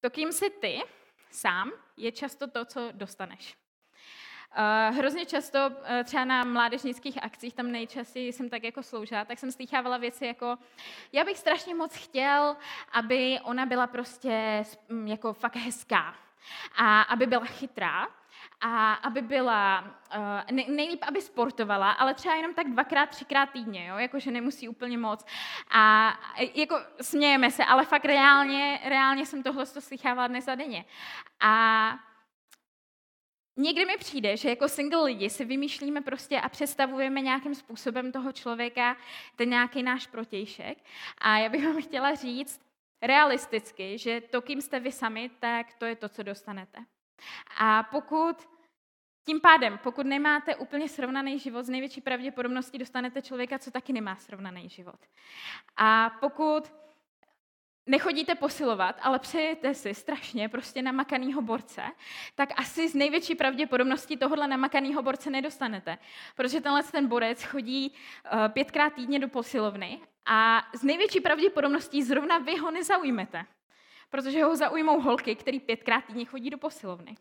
To, 0.00 0.10
kým 0.10 0.32
jsi 0.32 0.50
ty 0.50 0.82
sám, 1.30 1.72
je 1.96 2.12
často 2.12 2.46
to, 2.46 2.64
co 2.64 2.92
dostaneš. 2.92 3.56
Uh, 4.58 4.96
hrozně 4.96 5.26
často, 5.26 5.58
uh, 5.70 6.02
třeba 6.04 6.24
na 6.24 6.44
mládežnických 6.44 7.22
akcích, 7.22 7.54
tam 7.54 7.72
nejčastěji 7.72 8.32
jsem 8.32 8.50
tak 8.50 8.64
jako 8.64 8.82
sloužila, 8.82 9.24
tak 9.24 9.38
jsem 9.38 9.52
slychávala 9.52 9.96
věci 9.96 10.26
jako, 10.26 10.58
já 11.12 11.24
bych 11.24 11.38
strašně 11.38 11.74
moc 11.74 11.96
chtěl, 11.96 12.56
aby 12.92 13.40
ona 13.42 13.66
byla 13.66 13.86
prostě 13.86 14.64
jako 15.04 15.32
fakt 15.32 15.56
hezká 15.56 16.14
a 16.76 17.02
aby 17.02 17.26
byla 17.26 17.44
chytrá 17.44 18.23
a 18.60 18.92
aby 18.92 19.22
byla, 19.22 19.84
uh, 20.16 20.56
nejlíp, 20.68 21.04
aby 21.08 21.20
sportovala, 21.20 21.90
ale 21.90 22.14
třeba 22.14 22.34
jenom 22.34 22.54
tak 22.54 22.70
dvakrát, 22.70 23.10
třikrát 23.10 23.50
týdně, 23.50 23.86
jo? 23.86 23.96
jakože 23.96 24.30
nemusí 24.30 24.68
úplně 24.68 24.98
moc. 24.98 25.26
A 25.70 26.14
jako 26.54 26.76
smějeme 27.00 27.50
se, 27.50 27.64
ale 27.64 27.84
fakt 27.84 28.04
reálně, 28.04 28.80
reálně 28.84 29.26
jsem 29.26 29.42
tohle 29.42 29.66
slychávala 29.66 30.28
dnes 30.28 30.48
a 30.48 30.54
denně. 30.54 30.84
A 31.40 31.98
Někdy 33.56 33.84
mi 33.84 33.96
přijde, 33.96 34.36
že 34.36 34.48
jako 34.48 34.68
single 34.68 35.04
lidi 35.04 35.30
si 35.30 35.44
vymýšlíme 35.44 36.00
prostě 36.00 36.40
a 36.40 36.48
představujeme 36.48 37.20
nějakým 37.20 37.54
způsobem 37.54 38.12
toho 38.12 38.32
člověka, 38.32 38.96
ten 39.36 39.50
nějaký 39.50 39.82
náš 39.82 40.06
protějšek. 40.06 40.78
A 41.18 41.38
já 41.38 41.48
bych 41.48 41.64
vám 41.64 41.82
chtěla 41.82 42.14
říct 42.14 42.60
realisticky, 43.02 43.98
že 43.98 44.20
to, 44.20 44.42
kým 44.42 44.62
jste 44.62 44.80
vy 44.80 44.92
sami, 44.92 45.30
tak 45.38 45.74
to 45.74 45.84
je 45.84 45.96
to, 45.96 46.08
co 46.08 46.22
dostanete. 46.22 46.78
A 47.58 47.82
pokud 47.82 48.48
tím 49.26 49.40
pádem, 49.40 49.78
pokud 49.82 50.06
nemáte 50.06 50.56
úplně 50.56 50.88
srovnaný 50.88 51.38
život, 51.38 51.62
z 51.62 51.68
největší 51.68 52.00
pravděpodobností 52.00 52.78
dostanete 52.78 53.22
člověka, 53.22 53.58
co 53.58 53.70
taky 53.70 53.92
nemá 53.92 54.16
srovnaný 54.16 54.68
život. 54.68 54.98
A 55.76 56.10
pokud 56.20 56.72
nechodíte 57.86 58.34
posilovat, 58.34 58.96
ale 59.02 59.18
přejete 59.18 59.74
si 59.74 59.94
strašně 59.94 60.48
prostě 60.48 60.82
namakanýho 60.82 61.42
borce, 61.42 61.82
tak 62.34 62.48
asi 62.56 62.88
z 62.88 62.94
největší 62.94 63.34
pravděpodobností 63.34 64.16
tohohle 64.16 64.46
namakanýho 64.46 65.02
borce 65.02 65.30
nedostanete. 65.30 65.98
Protože 66.36 66.60
tenhle 66.60 66.82
ten 66.82 67.08
borec 67.08 67.42
chodí 67.42 67.90
uh, 67.90 68.48
pětkrát 68.48 68.92
týdně 68.92 69.18
do 69.18 69.28
posilovny 69.28 70.00
a 70.26 70.62
z 70.74 70.82
největší 70.82 71.20
pravděpodobností 71.20 72.02
zrovna 72.02 72.38
vy 72.38 72.56
ho 72.56 72.70
nezaujmete. 72.70 73.44
Protože 74.14 74.44
ho 74.44 74.56
zaujmou 74.56 75.00
holky, 75.00 75.36
který 75.36 75.60
pětkrát 75.60 76.04
týdně 76.04 76.24
chodí 76.24 76.50
do 76.50 76.58
posilovny. 76.58 77.16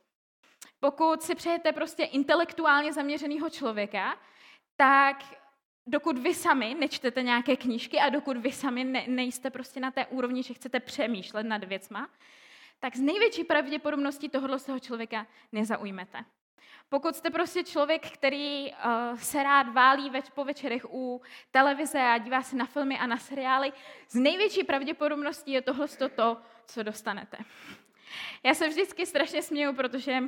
Pokud 0.79 1.21
si 1.21 1.35
přejete 1.35 1.71
prostě 1.71 2.03
intelektuálně 2.03 2.93
zaměřeného 2.93 3.49
člověka, 3.49 4.19
tak 4.75 5.23
dokud 5.87 6.17
vy 6.17 6.33
sami 6.33 6.75
nečtete 6.79 7.23
nějaké 7.23 7.55
knížky 7.55 7.99
a 7.99 8.09
dokud 8.09 8.37
vy 8.37 8.51
sami 8.51 8.83
ne, 8.83 9.03
nejste 9.07 9.49
prostě 9.49 9.79
na 9.79 9.91
té 9.91 10.05
úrovni, 10.05 10.43
že 10.43 10.53
chcete 10.53 10.79
přemýšlet 10.79 11.43
nad 11.43 11.63
věcma, 11.63 12.09
tak 12.79 12.95
z 12.95 13.01
největší 13.01 13.43
pravděpodobností 13.43 14.29
tohohle 14.29 14.59
toho 14.59 14.79
člověka 14.79 15.27
nezaujmete. 15.51 16.25
Pokud 16.89 17.15
jste 17.15 17.29
prostě 17.29 17.63
člověk, 17.63 18.11
který 18.11 18.71
uh, 18.71 19.17
se 19.17 19.43
rád 19.43 19.73
válí 19.73 20.09
več, 20.09 20.29
po 20.29 20.45
večerech 20.45 20.85
u 20.89 21.21
televize 21.51 22.01
a 22.01 22.17
dívá 22.17 22.41
se 22.41 22.55
na 22.55 22.65
filmy 22.65 22.99
a 22.99 23.07
na 23.07 23.17
seriály, 23.17 23.73
z 24.09 24.15
největší 24.15 24.63
pravděpodobností 24.63 25.51
je 25.51 25.61
tohle 25.61 25.87
to, 26.15 26.37
co 26.65 26.83
dostanete. 26.83 27.37
Já 28.43 28.53
se 28.53 28.67
vždycky 28.67 29.05
strašně 29.05 29.41
směju, 29.41 29.73
protože 29.73 30.23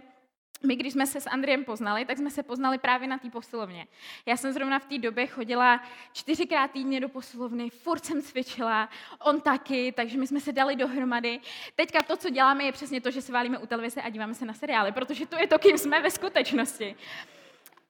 my, 0.64 0.76
když 0.76 0.94
jsme 0.94 1.08
se 1.08 1.22
s 1.22 1.30
Andriem 1.30 1.66
poznali, 1.66 2.06
tak 2.06 2.18
jsme 2.18 2.32
se 2.32 2.44
poznali 2.44 2.78
právě 2.78 3.08
na 3.08 3.18
té 3.18 3.30
posilovně. 3.30 3.88
Já 4.26 4.38
jsem 4.38 4.54
zrovna 4.54 4.80
v 4.80 4.86
té 4.86 4.98
době 4.98 5.28
chodila 5.28 5.84
čtyřikrát 6.14 6.72
týdně 6.72 7.00
do 7.00 7.10
posilovny, 7.10 7.70
furt 7.70 8.06
jsem 8.06 8.22
cvičila, 8.22 8.90
on 9.20 9.42
taky, 9.42 9.92
takže 9.92 10.18
my 10.18 10.28
jsme 10.28 10.40
se 10.40 10.52
dali 10.52 10.76
dohromady. 10.76 11.40
Teďka 11.76 12.02
to, 12.02 12.18
co 12.18 12.30
děláme, 12.30 12.64
je 12.64 12.72
přesně 12.72 13.02
to, 13.02 13.12
že 13.12 13.22
se 13.22 13.32
válíme 13.32 13.58
u 13.58 13.66
televize 13.66 14.02
a 14.02 14.10
díváme 14.10 14.34
se 14.34 14.46
na 14.46 14.54
seriály, 14.54 14.92
protože 14.92 15.26
to 15.26 15.40
je 15.40 15.48
to, 15.48 15.60
kým 15.60 15.78
jsme 15.78 16.02
ve 16.02 16.12
skutečnosti. 16.12 16.96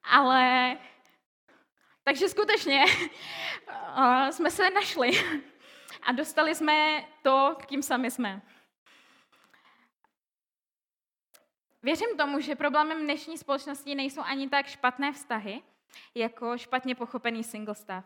Ale... 0.04 0.76
Takže 2.04 2.28
skutečně 2.28 2.84
uh, 3.98 4.28
jsme 4.30 4.50
se 4.50 4.70
našli 4.70 5.10
a 6.06 6.12
dostali 6.12 6.54
jsme 6.54 7.04
to, 7.22 7.56
kým 7.66 7.82
sami 7.82 8.10
jsme. 8.10 8.42
Věřím 11.82 12.16
tomu, 12.16 12.40
že 12.40 12.54
problémem 12.54 13.02
dnešní 13.02 13.38
společnosti 13.38 13.94
nejsou 13.94 14.20
ani 14.20 14.48
tak 14.48 14.66
špatné 14.66 15.12
vztahy, 15.12 15.62
jako 16.14 16.58
špatně 16.58 16.94
pochopený 16.94 17.44
single 17.44 17.74
stav. 17.74 18.04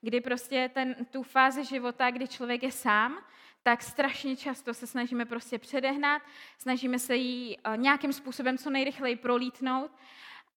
Kdy 0.00 0.20
prostě 0.20 0.70
ten, 0.74 1.06
tu 1.10 1.22
fázi 1.22 1.64
života, 1.64 2.10
kdy 2.10 2.28
člověk 2.28 2.62
je 2.62 2.72
sám, 2.72 3.24
tak 3.62 3.82
strašně 3.82 4.36
často 4.36 4.74
se 4.74 4.86
snažíme 4.86 5.24
prostě 5.24 5.58
předehnat, 5.58 6.22
snažíme 6.58 6.98
se 6.98 7.16
jí 7.16 7.58
eh, 7.64 7.76
nějakým 7.76 8.12
způsobem 8.12 8.58
co 8.58 8.70
nejrychleji 8.70 9.16
prolítnout 9.16 9.90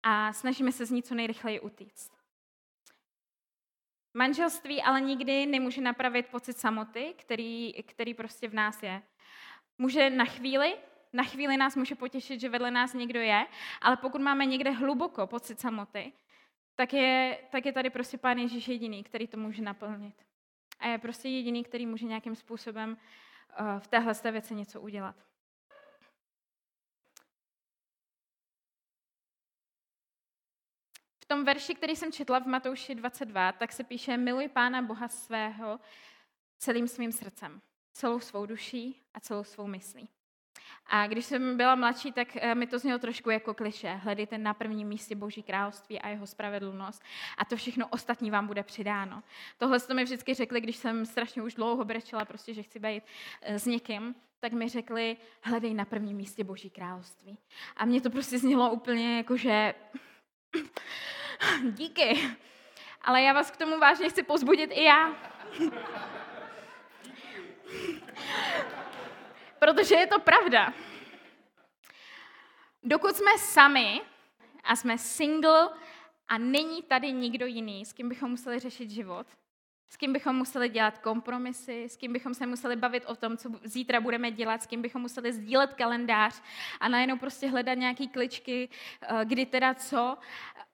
a 0.03 0.33
snažíme 0.33 0.71
se 0.71 0.85
z 0.85 0.91
ní 0.91 1.03
co 1.03 1.15
nejrychleji 1.15 1.59
utíct. 1.59 2.14
Manželství 4.17 4.81
ale 4.81 5.01
nikdy 5.01 5.45
nemůže 5.45 5.81
napravit 5.81 6.27
pocit 6.27 6.57
samoty, 6.57 7.13
který, 7.17 7.73
který 7.73 8.13
prostě 8.13 8.47
v 8.47 8.53
nás 8.53 8.83
je. 8.83 9.01
Může 9.77 10.09
na 10.09 10.25
chvíli, 10.25 10.75
na 11.13 11.23
chvíli 11.23 11.57
nás 11.57 11.75
může 11.75 11.95
potěšit, 11.95 12.39
že 12.41 12.49
vedle 12.49 12.71
nás 12.71 12.93
někdo 12.93 13.19
je, 13.19 13.45
ale 13.81 13.97
pokud 13.97 14.21
máme 14.21 14.45
někde 14.45 14.71
hluboko 14.71 15.27
pocit 15.27 15.59
samoty, 15.59 16.13
tak 16.75 16.93
je, 16.93 17.39
tak 17.51 17.65
je 17.65 17.73
tady 17.73 17.89
prostě 17.89 18.17
Pán 18.17 18.37
Ježíš 18.37 18.67
jediný, 18.67 19.03
který 19.03 19.27
to 19.27 19.37
může 19.37 19.61
naplnit. 19.61 20.15
A 20.79 20.87
je 20.87 20.97
prostě 20.97 21.29
jediný, 21.29 21.63
který 21.63 21.85
může 21.85 22.05
nějakým 22.05 22.35
způsobem 22.35 22.97
uh, 23.59 23.79
v 23.79 23.87
téhle 23.87 24.13
věci 24.31 24.55
něco 24.55 24.81
udělat. 24.81 25.15
V 31.25 31.27
tom 31.27 31.43
verši, 31.43 31.75
který 31.75 31.95
jsem 31.95 32.11
četla 32.11 32.39
v 32.39 32.45
Matouši 32.45 32.95
22, 32.95 33.51
tak 33.51 33.71
se 33.71 33.83
píše, 33.83 34.17
miluj 34.17 34.47
Pána 34.47 34.81
Boha 34.81 35.07
svého 35.07 35.79
celým 36.57 36.87
svým 36.87 37.11
srdcem, 37.11 37.61
celou 37.93 38.19
svou 38.19 38.45
duší 38.45 39.01
a 39.13 39.19
celou 39.19 39.43
svou 39.43 39.67
myslí. 39.67 40.09
A 40.87 41.07
když 41.07 41.25
jsem 41.25 41.57
byla 41.57 41.75
mladší, 41.75 42.11
tak 42.11 42.27
eh, 42.35 42.55
mi 42.55 42.67
to 42.67 42.79
znělo 42.79 42.99
trošku 42.99 43.29
jako 43.29 43.53
kliše. 43.53 43.89
Hledejte 43.89 44.37
na 44.37 44.53
prvním 44.53 44.87
místě 44.87 45.15
Boží 45.15 45.43
království 45.43 45.99
a 45.99 46.09
jeho 46.09 46.27
spravedlnost 46.27 47.03
a 47.37 47.45
to 47.45 47.55
všechno 47.55 47.87
ostatní 47.87 48.31
vám 48.31 48.47
bude 48.47 48.63
přidáno. 48.63 49.23
Tohle 49.57 49.79
to 49.79 49.93
mi 49.93 50.03
vždycky 50.03 50.33
řekli, 50.33 50.61
když 50.61 50.75
jsem 50.75 51.05
strašně 51.05 51.41
už 51.41 51.53
dlouho 51.53 51.85
brečela, 51.85 52.25
prostě, 52.25 52.53
že 52.53 52.63
chci 52.63 52.79
být 52.79 53.03
eh, 53.41 53.59
s 53.59 53.65
někým, 53.65 54.15
tak 54.39 54.53
mi 54.53 54.69
řekli, 54.69 55.17
hledej 55.41 55.73
na 55.73 55.85
prvním 55.85 56.17
místě 56.17 56.43
Boží 56.43 56.69
království. 56.69 57.37
A 57.77 57.85
mě 57.85 58.01
to 58.01 58.09
prostě 58.09 58.39
znělo 58.39 58.71
úplně 58.71 59.17
jako, 59.17 59.37
že 59.37 59.73
díky. 61.71 62.37
Ale 63.01 63.21
já 63.21 63.33
vás 63.33 63.51
k 63.51 63.57
tomu 63.57 63.79
vážně 63.79 64.09
chci 64.09 64.23
pozbudit 64.23 64.69
i 64.73 64.83
já. 64.83 65.15
Protože 69.59 69.95
je 69.95 70.07
to 70.07 70.19
pravda. 70.19 70.73
Dokud 72.83 73.15
jsme 73.15 73.37
sami 73.37 74.01
a 74.63 74.75
jsme 74.75 74.97
single 74.97 75.69
a 76.27 76.37
není 76.37 76.83
tady 76.83 77.11
nikdo 77.11 77.45
jiný, 77.45 77.85
s 77.85 77.93
kým 77.93 78.09
bychom 78.09 78.29
museli 78.29 78.59
řešit 78.59 78.89
život, 78.89 79.27
s 79.89 79.97
kým 79.97 80.13
bychom 80.13 80.35
museli 80.35 80.69
dělat 80.69 80.97
kompromisy, 80.97 81.83
s 81.89 81.97
kým 81.97 82.13
bychom 82.13 82.33
se 82.33 82.45
museli 82.45 82.75
bavit 82.75 83.05
o 83.05 83.15
tom, 83.15 83.37
co 83.37 83.49
zítra 83.63 84.01
budeme 84.01 84.31
dělat, 84.31 84.63
s 84.63 84.65
kým 84.65 84.81
bychom 84.81 85.01
museli 85.01 85.33
sdílet 85.33 85.73
kalendář 85.73 86.41
a 86.79 86.89
najednou 86.89 87.17
prostě 87.17 87.47
hledat 87.47 87.77
nějaký 87.77 88.07
kličky, 88.07 88.69
eh, 89.01 89.25
kdy 89.25 89.45
teda 89.45 89.73
co, 89.73 90.17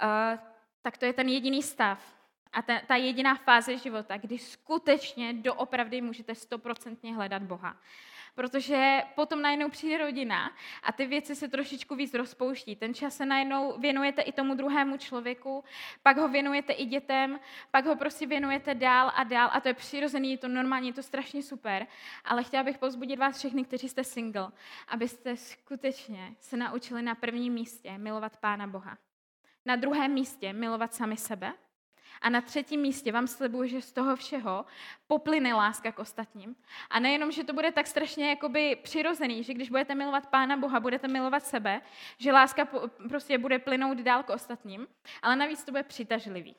eh, 0.02 0.40
tak 0.82 0.98
to 0.98 1.06
je 1.06 1.14
ten 1.14 1.30
jediný 1.30 1.64
stav. 1.64 2.22
A 2.54 2.62
ta, 2.62 2.80
ta 2.88 2.96
jediná 2.96 3.36
fáze 3.36 3.78
života, 3.78 4.18
kdy 4.18 4.38
skutečně 4.38 5.34
doopravdy 5.34 6.02
můžete 6.02 6.36
stoprocentně 6.36 7.16
hledat 7.16 7.44
Boha. 7.44 7.78
Protože 8.36 9.02
potom 9.16 9.42
najednou 9.42 9.70
přijde 9.70 9.98
rodina 9.98 10.52
a 10.84 10.92
ty 10.92 11.06
věci 11.06 11.36
se 11.36 11.48
trošičku 11.48 11.96
víc 11.96 12.14
rozpouští. 12.14 12.76
Ten 12.76 12.94
čas 12.94 13.18
se 13.18 13.26
najednou 13.26 13.80
věnujete 13.80 14.22
i 14.22 14.32
tomu 14.32 14.56
druhému 14.56 14.98
člověku, 14.98 15.64
pak 16.04 16.18
ho 16.18 16.28
věnujete 16.28 16.74
i 16.74 16.86
dětem, 16.86 17.40
pak 17.72 17.86
ho 17.86 17.96
prostě 17.96 18.28
věnujete 18.28 18.76
dál 18.76 19.12
a 19.16 19.24
dál 19.24 19.50
a 19.54 19.60
to 19.60 19.68
je 19.68 19.74
přirozený, 19.74 20.32
je 20.32 20.38
to 20.38 20.48
normální, 20.48 20.88
je 20.88 20.94
to 20.94 21.04
strašně 21.04 21.44
super. 21.44 21.88
Ale 22.26 22.44
chtěla 22.44 22.64
bych 22.64 22.78
pozbudit 22.78 23.20
vás 23.20 23.38
všechny, 23.38 23.64
kteří 23.64 23.90
jste 23.90 24.04
single, 24.04 24.52
abyste 24.88 25.38
skutečně 25.38 26.36
se 26.40 26.58
naučili 26.58 27.02
na 27.02 27.16
prvním 27.16 27.54
místě 27.54 27.98
milovat 27.98 28.38
Pána 28.38 28.68
Boha. 28.68 28.98
Na 29.66 29.76
druhém 29.76 30.12
místě 30.14 30.54
milovat 30.54 30.94
sami 30.94 31.18
sebe 31.18 31.54
a 32.22 32.30
na 32.30 32.42
třetím 32.42 32.82
místě 32.82 33.12
vám 33.12 33.28
slibuji, 33.28 33.70
že 33.70 33.82
z 33.82 33.92
toho 33.92 34.16
všeho 34.16 34.66
poplyne 35.08 35.54
láska 35.54 35.92
k 35.92 36.00
ostatním. 36.00 36.56
A 36.90 37.00
nejenom, 37.00 37.32
že 37.32 37.44
to 37.44 37.54
bude 37.54 37.72
tak 37.72 37.88
strašně 37.88 38.30
jakoby 38.30 38.76
přirozený, 38.84 39.44
že 39.44 39.54
když 39.54 39.70
budete 39.70 39.96
milovat 39.96 40.28
Pána 40.28 40.58
Boha, 40.58 40.80
budete 40.80 41.08
milovat 41.08 41.44
sebe, 41.44 41.82
že 42.18 42.32
láska 42.32 42.68
prostě 43.10 43.38
bude 43.38 43.60
plynout 43.60 43.98
dál 43.98 44.24
k 44.24 44.30
ostatním, 44.30 44.88
ale 45.22 45.36
navíc 45.36 45.64
to 45.64 45.72
bude 45.72 45.84
přitažlivý. 45.84 46.56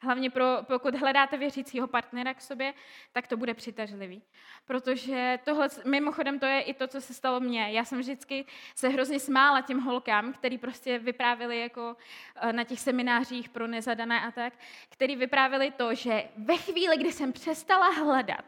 Hlavně 0.00 0.30
pro, 0.30 0.44
pokud 0.62 0.94
hledáte 0.94 1.36
věřícího 1.36 1.86
partnera 1.86 2.34
k 2.34 2.40
sobě, 2.40 2.74
tak 3.12 3.26
to 3.26 3.36
bude 3.36 3.54
přitažlivý. 3.54 4.22
Protože 4.64 5.38
tohle, 5.44 5.68
mimochodem, 5.84 6.38
to 6.38 6.46
je 6.46 6.60
i 6.60 6.74
to, 6.74 6.86
co 6.86 7.00
se 7.00 7.14
stalo 7.14 7.40
mně. 7.40 7.72
Já 7.72 7.84
jsem 7.84 7.98
vždycky 7.98 8.46
se 8.74 8.88
hrozně 8.88 9.20
smála 9.20 9.60
těm 9.60 9.80
holkám, 9.80 10.32
který 10.32 10.58
prostě 10.58 10.98
vyprávěli 10.98 11.60
jako 11.60 11.96
eh, 12.36 12.52
na 12.52 12.64
těch 12.64 12.80
seminářích 12.80 13.48
pro 13.48 13.66
nezadané 13.66 14.20
a 14.20 14.30
tak, 14.30 14.52
který 14.88 15.16
vyprávěli 15.16 15.70
to, 15.70 15.94
že 15.94 16.28
ve 16.36 16.56
chvíli, 16.56 16.96
kdy 16.96 17.12
jsem 17.12 17.32
přestala 17.32 17.88
hledat, 17.88 18.44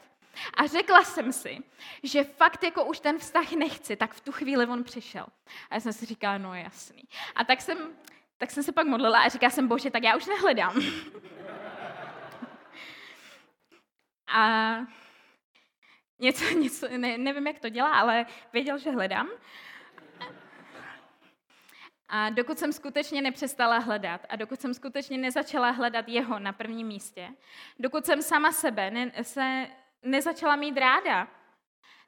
a 0.54 0.66
řekla 0.66 1.04
jsem 1.04 1.32
si, 1.32 1.58
že 2.02 2.24
fakt 2.24 2.64
jako 2.64 2.84
už 2.84 3.00
ten 3.00 3.18
vztah 3.18 3.52
nechci, 3.52 3.96
tak 3.96 4.14
v 4.14 4.20
tu 4.20 4.32
chvíli 4.32 4.66
on 4.66 4.84
přišel. 4.84 5.26
A 5.70 5.74
já 5.74 5.80
jsem 5.80 5.92
si 5.92 6.06
říkala, 6.06 6.38
no 6.38 6.54
jasný. 6.54 7.02
A 7.34 7.44
tak 7.44 7.60
jsem, 7.60 7.78
tak 8.40 8.50
jsem 8.50 8.62
se 8.62 8.72
pak 8.72 8.87
modlila 8.87 9.20
a 9.20 9.29
říkala 9.29 9.50
jsem, 9.50 9.68
bože, 9.68 9.90
tak 9.90 10.03
já 10.03 10.16
už 10.16 10.26
nehledám. 10.26 10.83
A 14.26 14.76
něco, 16.18 16.44
něco 16.55 16.88
ne, 16.96 17.18
nevím, 17.18 17.46
jak 17.46 17.59
to 17.59 17.68
dělá, 17.68 17.92
ale 17.92 18.26
věděl, 18.53 18.79
že 18.79 18.90
hledám. 18.90 19.29
A 22.09 22.31
dokud 22.31 22.59
jsem 22.59 22.72
skutečně 22.72 23.22
nepřestala 23.22 23.79
hledat 23.79 24.26
a 24.29 24.37
dokud 24.37 24.61
jsem 24.61 24.74
skutečně 24.74 25.18
nezačala 25.18 25.70
hledat 25.70 26.09
jeho 26.09 26.38
na 26.38 26.53
prvním 26.53 26.87
místě, 26.87 27.29
dokud 27.79 28.07
jsem 28.07 28.22
sama 28.22 28.53
sebe 28.53 28.90
ne, 28.90 29.12
se 29.22 29.66
nezačala 30.03 30.57
mít 30.57 30.79
ráda, 30.79 31.29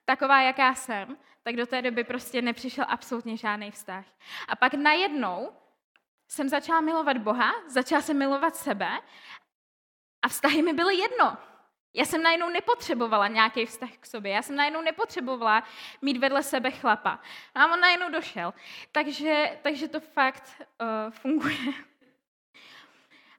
taková, 0.04 0.42
jaká 0.42 0.74
jsem, 0.74 1.16
tak 1.42 1.56
do 1.56 1.66
té 1.66 1.82
doby 1.82 2.04
prostě 2.04 2.42
nepřišel 2.42 2.84
absolutně 2.88 3.36
žádný 3.36 3.70
vztah. 3.70 4.04
A 4.48 4.56
pak 4.56 4.74
najednou 4.74 5.61
jsem 6.32 6.48
začala 6.48 6.80
milovat 6.80 7.18
Boha, 7.18 7.52
začala 7.66 8.02
jsem 8.02 8.18
milovat 8.18 8.56
sebe 8.56 9.00
a 10.22 10.28
vztahy 10.28 10.62
mi 10.62 10.72
byly 10.72 10.96
jedno. 10.96 11.38
Já 11.94 12.04
jsem 12.04 12.22
najednou 12.22 12.48
nepotřebovala 12.48 13.28
nějaký 13.28 13.66
vztah 13.66 13.90
k 14.00 14.06
sobě, 14.06 14.32
já 14.32 14.42
jsem 14.42 14.56
najednou 14.56 14.82
nepotřebovala 14.82 15.64
mít 16.02 16.16
vedle 16.16 16.42
sebe 16.42 16.70
chlapa. 16.70 17.20
A 17.54 17.66
on 17.66 17.80
najednou 17.80 18.10
došel. 18.10 18.54
Takže, 18.92 19.58
takže 19.62 19.88
to 19.88 20.00
fakt 20.00 20.62
uh, 20.80 21.10
funguje. 21.10 21.72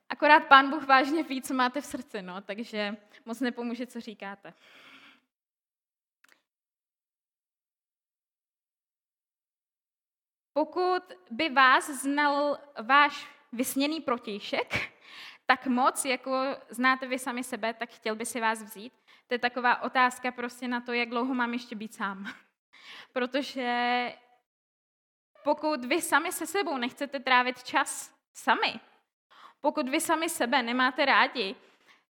Akorát 0.10 0.39
pán 0.39 0.69
Bůh 0.69 0.88
vážně 0.88 1.23
ví, 1.23 1.41
co 1.41 1.53
máte 1.53 1.82
v 1.82 1.86
srdci, 1.86 2.21
no, 2.21 2.41
takže 2.41 2.97
moc 3.25 3.39
nepomůže, 3.39 3.88
co 3.88 4.01
říkáte. 4.01 4.53
Pokud 10.53 11.03
by 11.31 11.49
vás 11.49 11.89
znal 11.89 12.57
váš 12.83 13.27
vysněný 13.51 14.01
protějšek, 14.01 14.91
tak 15.45 15.67
moc, 15.67 16.05
jako 16.05 16.41
znáte 16.69 17.07
vy 17.07 17.19
sami 17.19 17.43
sebe, 17.43 17.73
tak 17.73 17.89
chtěl 17.89 18.15
by 18.15 18.25
si 18.25 18.41
vás 18.41 18.63
vzít? 18.63 18.93
To 19.27 19.33
je 19.33 19.39
taková 19.39 19.81
otázka 19.81 20.31
prostě 20.31 20.67
na 20.67 20.81
to, 20.81 20.93
jak 20.93 21.09
dlouho 21.09 21.33
mám 21.33 21.53
ještě 21.53 21.75
být 21.75 21.93
sám. 21.93 22.33
Protože 23.13 24.13
pokud 25.43 25.85
vy 25.85 26.01
sami 26.01 26.31
se 26.31 26.47
sebou 26.47 26.77
nechcete 26.77 27.19
trávit 27.19 27.63
čas 27.63 28.15
sami, 28.33 28.79
pokud 29.61 29.89
vy 29.89 30.01
sami 30.01 30.29
sebe 30.29 30.63
nemáte 30.63 31.05
rádi, 31.05 31.55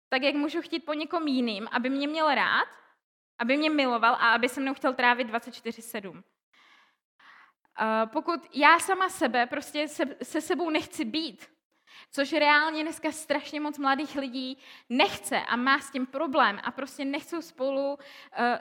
tak 0.09 0.21
jak 0.21 0.35
můžu 0.35 0.61
chtít 0.61 0.85
po 0.85 0.93
někom 0.93 1.27
jiným, 1.27 1.67
aby 1.71 1.89
mě 1.89 2.07
měl 2.07 2.35
rád, 2.35 2.67
aby 3.39 3.57
mě 3.57 3.69
miloval 3.69 4.13
a 4.13 4.33
aby 4.33 4.49
se 4.49 4.61
mnou 4.61 4.73
chtěl 4.73 4.93
trávit 4.93 5.27
24-7. 5.27 6.23
Pokud 8.05 8.39
já 8.53 8.79
sama 8.79 9.09
sebe 9.09 9.45
prostě 9.45 9.87
se, 9.87 10.03
se 10.23 10.41
sebou 10.41 10.69
nechci 10.69 11.05
být, 11.05 11.49
Což 12.11 12.33
reálně 12.33 12.83
dneska 12.83 13.11
strašně 13.11 13.59
moc 13.59 13.77
mladých 13.77 14.15
lidí 14.15 14.57
nechce 14.89 15.39
a 15.39 15.55
má 15.55 15.79
s 15.79 15.91
tím 15.91 16.05
problém 16.05 16.59
a 16.63 16.71
prostě 16.71 17.05
nechcou 17.05 17.41
spolu 17.41 17.93
uh, 17.93 17.97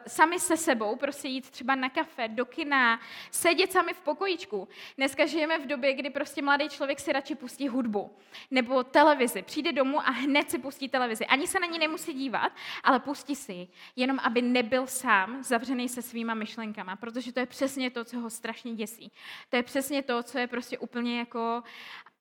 sami 0.06 0.40
se 0.40 0.56
sebou 0.56 0.96
prostě 0.96 1.28
jít 1.28 1.50
třeba 1.50 1.74
na 1.74 1.88
kafe, 1.88 2.28
do 2.28 2.44
kina, 2.44 3.00
sedět 3.30 3.72
sami 3.72 3.92
v 3.92 4.00
pokojičku. 4.00 4.68
Dneska 4.96 5.26
žijeme 5.26 5.58
v 5.58 5.66
době, 5.66 5.94
kdy 5.94 6.10
prostě 6.10 6.42
mladý 6.42 6.68
člověk 6.68 7.00
si 7.00 7.12
radši 7.12 7.34
pustí 7.34 7.68
hudbu 7.68 8.16
nebo 8.50 8.84
televizi. 8.84 9.42
Přijde 9.42 9.72
domů 9.72 10.00
a 10.00 10.10
hned 10.10 10.50
si 10.50 10.58
pustí 10.58 10.88
televizi. 10.88 11.26
Ani 11.26 11.46
se 11.46 11.60
na 11.60 11.66
ní 11.66 11.78
nemusí 11.78 12.12
dívat, 12.12 12.52
ale 12.82 13.00
pustí 13.00 13.34
si 13.34 13.68
jenom 13.96 14.18
aby 14.22 14.42
nebyl 14.42 14.86
sám 14.86 15.42
zavřený 15.42 15.88
se 15.88 16.02
svýma 16.02 16.34
myšlenkama, 16.34 16.96
protože 16.96 17.32
to 17.32 17.40
je 17.40 17.46
přesně 17.46 17.90
to, 17.90 18.04
co 18.04 18.18
ho 18.20 18.30
strašně 18.30 18.74
děsí. 18.74 19.12
To 19.48 19.56
je 19.56 19.62
přesně 19.62 20.02
to, 20.02 20.22
co 20.22 20.38
je 20.38 20.46
prostě 20.46 20.78
úplně 20.78 21.18
jako 21.18 21.62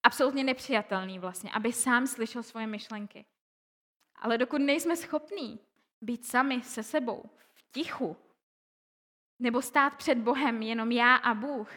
absolutně 0.04 0.44
nepřijatelný 0.44 1.20
vlastně, 1.20 1.52
aby 1.52 1.74
sám 1.74 2.08
slyšel 2.08 2.44
svoje 2.44 2.68
myšlenky. 2.68 3.26
Ale 4.16 4.38
dokud 4.38 4.58
nejsme 4.58 4.96
schopní 4.96 5.60
být 6.02 6.26
sami 6.26 6.62
se 6.62 6.84
sebou, 6.84 7.24
v 7.54 7.72
tichu, 7.72 8.18
nebo 9.40 9.62
stát 9.62 9.96
před 9.96 10.18
Bohem 10.18 10.62
jenom 10.62 10.92
já 10.92 11.16
a 11.16 11.34
Bůh, 11.34 11.72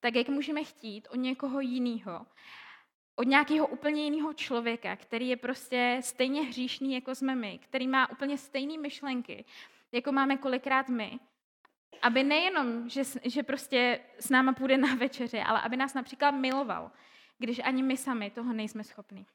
tak 0.00 0.14
jak 0.14 0.28
můžeme 0.28 0.64
chtít 0.64 1.08
od 1.10 1.16
někoho 1.16 1.60
jiného, 1.60 2.26
od 3.16 3.26
nějakého 3.26 3.66
úplně 3.66 4.04
jiného 4.04 4.32
člověka, 4.32 4.96
který 4.96 5.28
je 5.28 5.36
prostě 5.36 6.00
stejně 6.02 6.42
hříšný, 6.42 6.94
jako 6.94 7.14
jsme 7.14 7.34
my, 7.34 7.58
který 7.58 7.88
má 7.88 8.10
úplně 8.10 8.38
stejné 8.38 8.78
myšlenky, 8.78 9.44
jako 9.92 10.12
máme 10.12 10.36
kolikrát 10.36 10.88
my, 10.88 11.18
aby 12.02 12.24
nejenom, 12.24 12.88
že, 12.88 13.02
že 13.24 13.42
prostě 13.42 14.00
s 14.18 14.30
náma 14.30 14.52
půjde 14.52 14.76
na 14.76 14.94
večeři, 14.94 15.40
ale 15.40 15.60
aby 15.60 15.76
nás 15.76 15.94
například 15.94 16.30
miloval, 16.30 16.90
když 17.38 17.58
ani 17.58 17.82
my 17.82 17.96
sami 17.96 18.30
toho 18.30 18.52
nejsme 18.52 18.84
schopni. 18.84 19.26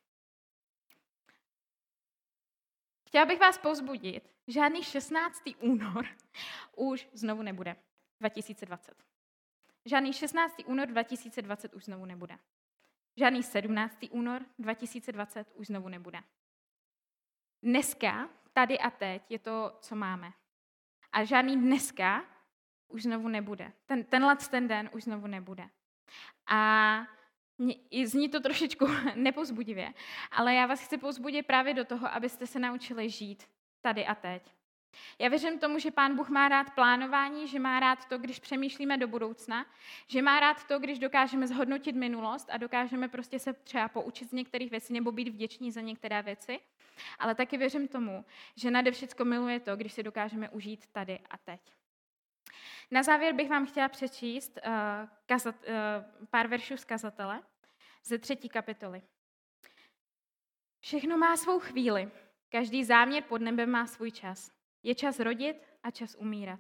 Chtěla 3.08 3.26
bych 3.26 3.40
vás 3.40 3.58
pozbudit, 3.58 4.30
žádný 4.48 4.84
16. 4.84 5.44
únor 5.60 6.08
už 6.76 7.10
znovu 7.14 7.42
nebude 7.42 7.76
2020. 8.20 9.04
Žádný 9.86 10.14
16. 10.14 10.56
únor 10.66 10.88
2020 10.88 11.74
už 11.74 11.84
znovu 11.84 12.06
nebude. 12.06 12.40
Žádný 13.18 13.44
17. 13.44 13.98
únor 14.12 14.46
2020 14.60 15.52
už 15.56 15.68
znovu 15.68 15.90
nebude. 15.90 16.20
Dneska, 17.64 18.30
tady 18.54 18.80
a 18.80 18.90
teď 18.90 19.32
je 19.32 19.40
to, 19.40 19.78
co 19.80 19.96
máme. 19.96 20.34
A 21.12 21.24
žádný 21.24 21.62
dneska 21.62 22.26
už 22.88 23.04
znovu 23.04 23.28
nebude. 23.28 23.74
Ten, 23.86 24.04
tenhle 24.04 24.36
ten 24.36 24.68
den 24.68 24.90
už 24.94 25.04
znovu 25.04 25.28
nebude. 25.28 25.70
A 26.48 27.08
zní 28.06 28.30
to 28.30 28.40
trošičku 28.40 28.88
nepozbudivě, 29.16 29.94
ale 30.32 30.54
já 30.54 30.66
vás 30.66 30.86
chci 30.86 30.98
pozbudit 30.98 31.48
právě 31.48 31.74
do 31.74 31.86
toho, 31.86 32.14
abyste 32.14 32.48
se 32.48 32.60
naučili 32.60 33.10
žít 33.10 33.44
tady 33.82 34.06
a 34.06 34.16
teď. 34.16 34.54
Já 35.20 35.30
věřím 35.30 35.60
tomu, 35.60 35.80
že 35.80 35.92
Pán 35.92 36.16
Bůh 36.16 36.30
má 36.30 36.50
rád 36.50 36.72
plánování, 36.76 37.48
že 37.48 37.60
má 37.60 37.80
rád 37.80 38.06
to, 38.06 38.18
když 38.18 38.40
přemýšlíme 38.40 38.98
do 38.98 39.08
budoucna, 39.08 39.66
že 40.08 40.22
má 40.22 40.40
rád 40.40 40.64
to, 40.64 40.80
když 40.80 41.00
dokážeme 41.00 41.48
zhodnotit 41.48 41.96
minulost 41.96 42.50
a 42.52 42.58
dokážeme 42.58 43.08
prostě 43.08 43.40
se 43.40 43.54
třeba 43.54 43.88
poučit 43.88 44.30
z 44.30 44.34
některých 44.34 44.72
věcí 44.72 44.94
nebo 44.94 45.12
být 45.12 45.28
vděční 45.28 45.72
za 45.72 45.82
některé 45.82 46.22
věci. 46.22 46.60
Ale 47.20 47.36
taky 47.36 47.58
věřím 47.58 47.88
tomu, 47.88 48.26
že 48.56 48.72
nade 48.72 48.92
všecko 48.92 49.26
miluje 49.26 49.60
to, 49.60 49.76
když 49.76 49.94
si 49.94 50.04
dokážeme 50.04 50.50
užít 50.50 50.88
tady 50.88 51.20
a 51.30 51.38
teď. 51.38 51.62
Na 52.92 53.04
závěr 53.04 53.34
bych 53.34 53.50
vám 53.50 53.66
chtěla 53.66 53.90
přečíst 53.90 54.60
uh, 54.66 54.74
kazat, 55.26 55.56
uh, 55.56 56.26
pár 56.30 56.48
veršů 56.48 56.78
z 56.78 56.86
kazatele 56.86 57.42
ze 58.04 58.18
třetí 58.18 58.50
kapitoly. 58.50 59.02
Všechno 60.80 61.18
má 61.18 61.38
svou 61.38 61.60
chvíli. 61.60 62.12
Každý 62.50 62.84
záměr 62.84 63.24
pod 63.24 63.42
nebem 63.42 63.70
má 63.70 63.86
svůj 63.86 64.12
čas. 64.12 64.52
Je 64.84 64.96
čas 64.96 65.20
rodit 65.20 65.68
a 65.84 65.92
čas 65.92 66.16
umírat. 66.16 66.60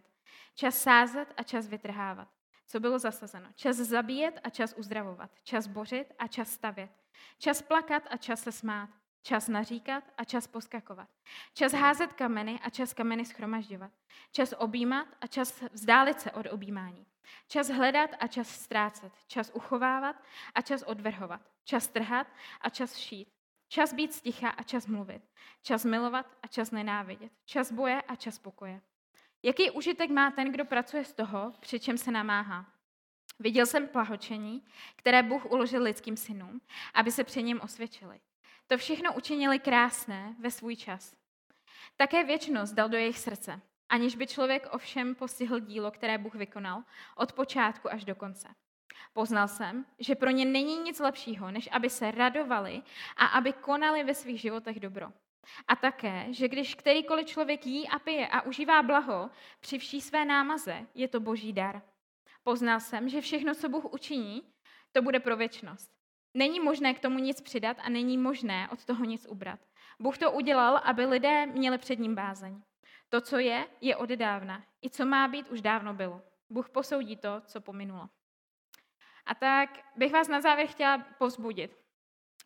Čas 0.55 0.81
sázet 0.81 1.33
a 1.37 1.43
čas 1.43 1.67
vytrhávat. 1.67 2.27
Co 2.67 2.79
bylo 2.79 2.99
zasazeno? 2.99 3.49
Čas 3.55 3.77
zabíjet 3.77 4.39
a 4.43 4.49
čas 4.49 4.73
uzdravovat. 4.73 5.31
Čas 5.43 5.67
bořit 5.67 6.13
a 6.19 6.27
čas 6.27 6.51
stavět. 6.51 6.91
Čas 7.37 7.61
plakat 7.61 8.03
a 8.09 8.17
čas 8.17 8.43
se 8.43 8.51
smát. 8.51 8.89
Čas 9.23 9.47
naříkat 9.47 10.03
a 10.17 10.23
čas 10.23 10.47
poskakovat. 10.47 11.09
Čas 11.53 11.73
házet 11.73 12.13
kameny 12.13 12.59
a 12.63 12.69
čas 12.69 12.93
kameny 12.93 13.25
schromažďovat. 13.25 13.91
Čas 14.31 14.53
objímat 14.57 15.07
a 15.21 15.27
čas 15.27 15.63
vzdálit 15.71 16.21
se 16.21 16.31
od 16.31 16.45
objímání. 16.51 17.05
Čas 17.47 17.69
hledat 17.69 18.09
a 18.19 18.27
čas 18.27 18.49
ztrácet. 18.49 19.13
Čas 19.27 19.51
uchovávat 19.53 20.15
a 20.55 20.61
čas 20.61 20.83
odvrhovat. 20.83 21.41
Čas 21.63 21.87
trhat 21.87 22.27
a 22.61 22.69
čas 22.69 22.97
šít. 22.97 23.27
Čas 23.67 23.93
být 23.93 24.13
sticha 24.13 24.49
a 24.49 24.63
čas 24.63 24.87
mluvit. 24.87 25.21
Čas 25.61 25.85
milovat 25.85 26.37
a 26.43 26.47
čas 26.47 26.71
nenávidět. 26.71 27.31
Čas 27.45 27.71
boje 27.71 28.01
a 28.01 28.15
čas 28.15 28.39
pokoje. 28.39 28.81
Jaký 29.43 29.71
užitek 29.71 30.09
má 30.09 30.31
ten, 30.31 30.51
kdo 30.51 30.65
pracuje 30.65 31.05
z 31.05 31.13
toho, 31.13 31.53
při 31.59 31.79
čem 31.79 31.97
se 31.97 32.11
namáhá? 32.11 32.65
Viděl 33.39 33.65
jsem 33.65 33.87
plahočení, 33.87 34.65
které 34.95 35.23
Bůh 35.23 35.45
uložil 35.45 35.83
lidským 35.83 36.17
synům, 36.17 36.61
aby 36.93 37.11
se 37.11 37.23
při 37.23 37.43
něm 37.43 37.61
osvědčili. 37.61 38.19
To 38.67 38.77
všechno 38.77 39.13
učinili 39.13 39.59
krásné 39.59 40.35
ve 40.39 40.51
svůj 40.51 40.75
čas. 40.75 41.15
Také 41.97 42.23
věčnost 42.23 42.73
dal 42.73 42.89
do 42.89 42.97
jejich 42.97 43.19
srdce, 43.19 43.61
aniž 43.89 44.15
by 44.15 44.27
člověk 44.27 44.67
ovšem 44.71 45.15
postihl 45.15 45.59
dílo, 45.59 45.91
které 45.91 46.17
Bůh 46.17 46.35
vykonal, 46.35 46.83
od 47.15 47.33
počátku 47.33 47.91
až 47.91 48.05
do 48.05 48.15
konce. 48.15 48.47
Poznal 49.13 49.47
jsem, 49.47 49.85
že 49.99 50.15
pro 50.15 50.29
ně 50.29 50.45
není 50.45 50.77
nic 50.77 50.99
lepšího, 50.99 51.51
než 51.51 51.69
aby 51.71 51.89
se 51.89 52.11
radovali 52.11 52.81
a 53.17 53.25
aby 53.25 53.53
konali 53.53 54.03
ve 54.03 54.13
svých 54.13 54.41
životech 54.41 54.79
dobro. 54.79 55.11
A 55.67 55.75
také, 55.75 56.25
že 56.29 56.47
když 56.47 56.75
kterýkoliv 56.75 57.27
člověk 57.27 57.65
jí 57.65 57.89
a 57.89 57.99
pije 57.99 58.27
a 58.27 58.41
užívá 58.41 58.83
blaho 58.83 59.29
při 59.59 59.79
vší 59.79 60.01
své 60.01 60.25
námaze, 60.25 60.87
je 60.95 61.07
to 61.07 61.19
boží 61.19 61.53
dar. 61.53 61.81
Poznal 62.43 62.79
jsem, 62.79 63.09
že 63.09 63.21
všechno, 63.21 63.55
co 63.55 63.69
Bůh 63.69 63.93
učiní, 63.93 64.43
to 64.91 65.01
bude 65.01 65.19
pro 65.19 65.37
věčnost. 65.37 66.02
Není 66.33 66.59
možné 66.59 66.93
k 66.93 66.99
tomu 66.99 67.19
nic 67.19 67.41
přidat 67.41 67.77
a 67.83 67.89
není 67.89 68.17
možné 68.17 68.69
od 68.71 68.85
toho 68.85 69.05
nic 69.05 69.27
ubrat. 69.29 69.59
Bůh 69.99 70.17
to 70.17 70.31
udělal, 70.31 70.77
aby 70.77 71.05
lidé 71.05 71.45
měli 71.45 71.77
před 71.77 71.99
ním 71.99 72.15
bázeň. 72.15 72.61
To, 73.09 73.21
co 73.21 73.37
je, 73.37 73.67
je 73.81 73.95
od 73.95 74.09
dávna. 74.09 74.63
I 74.81 74.89
co 74.89 75.05
má 75.05 75.27
být, 75.27 75.49
už 75.49 75.61
dávno 75.61 75.93
bylo. 75.93 76.21
Bůh 76.49 76.69
posoudí 76.69 77.17
to, 77.17 77.41
co 77.45 77.61
pominulo. 77.61 78.09
A 79.25 79.35
tak 79.35 79.69
bych 79.95 80.11
vás 80.11 80.27
na 80.27 80.41
závěr 80.41 80.67
chtěla 80.67 80.97
povzbudit. 80.97 81.77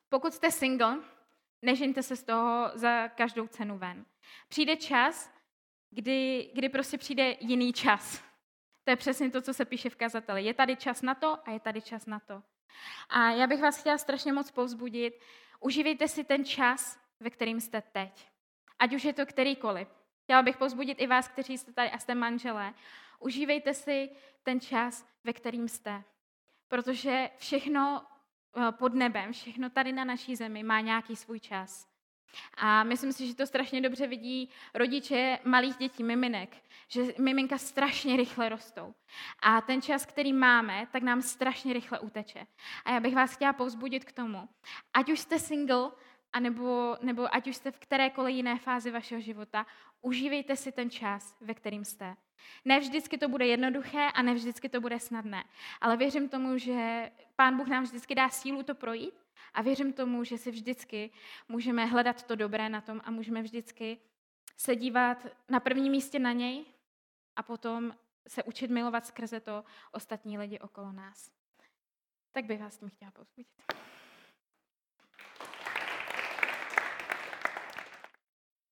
Pokud 0.10 0.34
jste 0.34 0.52
single, 0.52 0.98
nežinte 1.62 2.04
se 2.04 2.16
z 2.16 2.24
toho 2.24 2.72
za 2.74 3.08
každou 3.08 3.48
cenu 3.48 3.78
ven. 3.78 4.06
Přijde 4.48 4.76
čas, 4.76 5.32
kdy, 5.90 6.52
kdy 6.54 6.70
prostě 6.70 6.98
přijde 6.98 7.36
jiný 7.40 7.74
čas. 7.74 8.24
To 8.84 8.92
je 8.92 8.96
přesně 8.96 9.32
to, 9.32 9.42
co 9.42 9.54
se 9.54 9.66
píše 9.66 9.90
v 9.90 9.96
kazateli. 9.96 10.44
Je 10.44 10.54
tady 10.54 10.76
čas 10.76 11.02
na 11.02 11.16
to 11.16 11.38
a 11.46 11.52
je 11.52 11.60
tady 11.60 11.82
čas 11.82 12.06
na 12.06 12.20
to. 12.20 12.44
A 13.10 13.30
já 13.30 13.48
bych 13.48 13.62
vás 13.62 13.80
chtěla 13.80 13.98
strašně 13.98 14.34
moc 14.34 14.52
povzbudit. 14.52 15.14
Užívejte 15.60 16.08
si 16.08 16.24
ten 16.24 16.46
čas, 16.46 17.00
ve 17.20 17.30
kterým 17.30 17.62
jste 17.62 17.82
teď. 17.82 18.30
Ať 18.80 18.96
už 18.96 19.04
je 19.04 19.14
to 19.14 19.26
kterýkoliv. 19.26 19.88
Chtěla 20.24 20.42
bych 20.42 20.58
povzbudit 20.58 21.02
i 21.02 21.08
vás, 21.08 21.28
kteří 21.28 21.58
jste 21.58 21.74
tady 21.74 21.92
a 21.92 21.98
jste 21.98 22.16
manželé. 22.16 22.74
Užívejte 23.20 23.74
si 23.74 24.10
ten 24.44 24.60
čas, 24.60 25.08
ve 25.24 25.34
kterým 25.34 25.68
jste. 25.68 26.04
Protože 26.68 27.30
všechno 27.38 28.06
eh, 28.58 28.72
pod 28.72 28.94
nebem, 28.94 29.34
všechno 29.34 29.70
tady 29.70 29.92
na 29.94 30.04
naší 30.04 30.36
zemi 30.36 30.64
má 30.64 30.80
nějaký 30.80 31.16
svůj 31.16 31.40
čas. 31.40 31.97
A 32.58 32.84
myslím 32.84 33.14
si, 33.14 33.28
že 33.28 33.36
to 33.36 33.48
strašně 33.48 33.82
dobře 33.82 34.08
vidí 34.08 34.50
rodiče 34.74 35.40
malých 35.44 35.78
dětí, 35.78 36.04
miminek, 36.04 36.58
že 36.88 37.04
miminka 37.20 37.58
strašně 37.58 38.18
rychle 38.18 38.50
rostou. 38.50 38.94
A 39.40 39.62
ten 39.62 39.82
čas, 39.82 40.06
který 40.06 40.34
máme, 40.34 40.88
tak 40.92 41.04
nám 41.04 41.22
strašně 41.22 41.74
rychle 41.74 42.00
uteče. 42.00 42.48
A 42.86 42.92
já 42.92 43.00
bych 43.00 43.16
vás 43.16 43.36
chtěla 43.36 43.54
povzbudit 43.54 44.06
k 44.06 44.12
tomu, 44.12 44.50
ať 44.94 45.12
už 45.12 45.20
jste 45.20 45.40
single, 45.40 45.92
anebo, 46.34 46.98
nebo 47.02 47.36
ať 47.36 47.48
už 47.48 47.56
jste 47.56 47.72
v 47.72 47.80
kterékoliv 47.80 48.36
jiné 48.36 48.58
fázi 48.60 48.92
vašeho 48.92 49.22
života, 49.22 49.66
užívejte 50.02 50.56
si 50.56 50.72
ten 50.72 50.90
čas, 50.90 51.36
ve 51.42 51.54
kterým 51.54 51.86
jste. 51.86 52.16
Ne 52.66 52.80
vždycky 52.80 53.18
to 53.18 53.30
bude 53.30 53.48
jednoduché 53.48 54.08
a 54.14 54.22
ne 54.22 54.34
vždycky 54.34 54.70
to 54.70 54.82
bude 54.82 55.00
snadné, 55.00 55.44
ale 55.82 55.98
věřím 55.98 56.30
tomu, 56.30 56.58
že 56.58 57.12
Pán 57.36 57.58
Bůh 57.58 57.68
nám 57.68 57.84
vždycky 57.84 58.16
dá 58.16 58.30
sílu 58.30 58.64
to 58.64 58.76
projít 58.76 59.27
a 59.54 59.62
věřím 59.62 59.94
tomu, 59.94 60.24
že 60.24 60.38
si 60.38 60.52
vždycky 60.52 61.12
můžeme 61.48 61.86
hledat 61.86 62.24
to 62.24 62.36
dobré 62.36 62.70
na 62.70 62.82
tom 62.82 63.02
a 63.04 63.12
můžeme 63.12 63.42
vždycky 63.42 63.98
se 64.58 64.76
dívat 64.76 65.26
na 65.50 65.60
prvním 65.60 65.92
místě 65.92 66.20
na 66.20 66.32
něj 66.32 66.66
a 67.36 67.44
potom 67.44 67.94
se 68.28 68.44
učit 68.44 68.72
milovat 68.72 69.06
skrze 69.06 69.40
to 69.40 69.64
ostatní 69.92 70.38
lidi 70.38 70.60
okolo 70.60 70.92
nás. 70.92 71.32
Tak 72.32 72.46
bych 72.46 72.60
vás 72.60 72.78
tím 72.78 72.90
chtěla 72.90 73.12
povzbudit. 73.12 73.87